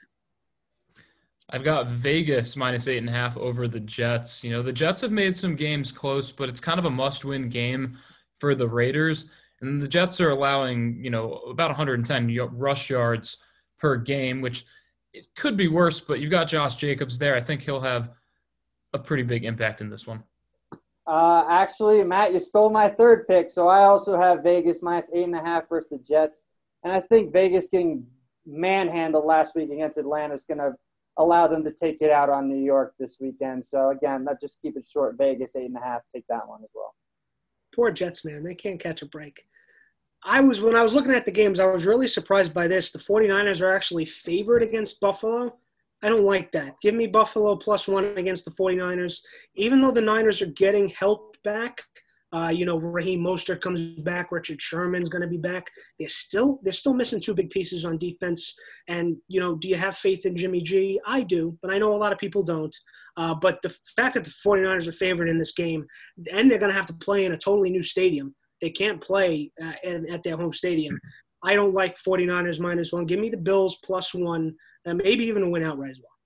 [1.50, 4.44] I've got Vegas minus eight and a half over the Jets.
[4.44, 7.24] You know, the Jets have made some games close, but it's kind of a must
[7.24, 7.96] win game
[8.38, 9.30] for the Raiders.
[9.60, 13.38] And the Jets are allowing, you know, about 110 rush yards
[13.78, 14.66] per game, which
[15.12, 17.34] it could be worse, but you've got Josh Jacobs there.
[17.34, 18.10] I think he'll have
[18.92, 20.22] a pretty big impact in this one.
[21.06, 23.48] Uh, actually, Matt, you stole my third pick.
[23.48, 26.42] So I also have Vegas minus eight and a half versus the Jets.
[26.84, 28.06] And I think Vegas getting
[28.46, 30.74] manhandled last week against Atlanta is going to
[31.18, 33.64] allow them to take it out on New York this weekend.
[33.64, 35.16] So again, that just keep it short.
[35.18, 36.02] Vegas eight and a half.
[36.12, 36.94] Take that one as well.
[37.74, 38.42] Poor Jets, man.
[38.42, 39.42] They can't catch a break.
[40.24, 42.90] I was when I was looking at the games, I was really surprised by this.
[42.90, 45.56] The 49ers are actually favored against Buffalo.
[46.02, 46.76] I don't like that.
[46.80, 49.20] Give me Buffalo plus one against the 49ers.
[49.54, 51.82] Even though the Niners are getting help back,
[52.34, 54.30] uh, you know, Raheem Mostert comes back.
[54.30, 55.66] Richard Sherman's going to be back.
[55.98, 58.54] They're still they're still missing two big pieces on defense.
[58.86, 61.00] And you know, do you have faith in Jimmy G?
[61.06, 62.74] I do, but I know a lot of people don't.
[63.16, 65.86] Uh, but the fact that the 49ers are favored in this game,
[66.30, 68.34] and they're going to have to play in a totally new stadium.
[68.60, 69.72] They can't play uh,
[70.10, 71.00] at their home stadium.
[71.42, 73.06] I don't like 49ers minus one.
[73.06, 74.54] Give me the Bills plus one,
[74.84, 76.17] and maybe even a win outright as well.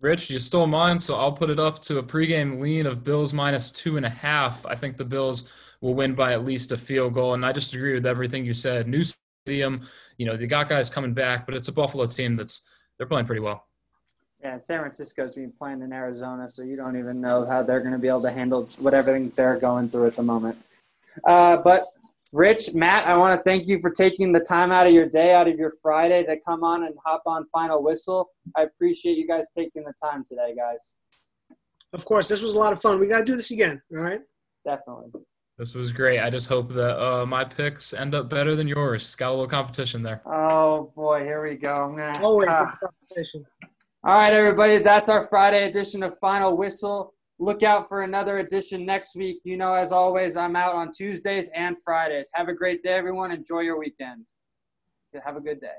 [0.00, 3.32] Rich, you stole mine, so I'll put it up to a pregame lean of Bills
[3.32, 4.66] minus two and a half.
[4.66, 5.48] I think the Bills
[5.80, 8.54] will win by at least a field goal, and I just agree with everything you
[8.54, 8.86] said.
[8.88, 9.02] New
[9.46, 9.86] stadium,
[10.18, 12.68] you know, they got guys coming back, but it's a Buffalo team that's
[12.98, 13.66] they're playing pretty well.
[14.42, 17.92] Yeah, San Francisco's been playing in Arizona, so you don't even know how they're going
[17.92, 20.58] to be able to handle whatever they're going through at the moment.
[21.26, 21.82] Uh, but
[22.32, 25.34] Rich, Matt, I want to thank you for taking the time out of your day,
[25.34, 28.30] out of your Friday, to come on and hop on Final Whistle.
[28.56, 30.96] I appreciate you guys taking the time today, guys.
[31.92, 32.98] Of course, this was a lot of fun.
[32.98, 33.80] We got to do this again.
[33.92, 34.20] All right.
[34.64, 35.12] Definitely.
[35.58, 36.18] This was great.
[36.18, 39.14] I just hope that uh, my picks end up better than yours.
[39.14, 40.20] Got a little competition there.
[40.26, 41.94] Oh boy, here we go.
[41.96, 42.76] I'm Always ah.
[42.80, 43.46] competition.
[44.02, 47.13] All right, everybody, that's our Friday edition of Final Whistle.
[47.38, 49.40] Look out for another edition next week.
[49.44, 52.30] You know, as always, I'm out on Tuesdays and Fridays.
[52.34, 53.32] Have a great day, everyone.
[53.32, 54.24] Enjoy your weekend.
[55.24, 55.72] Have a good day.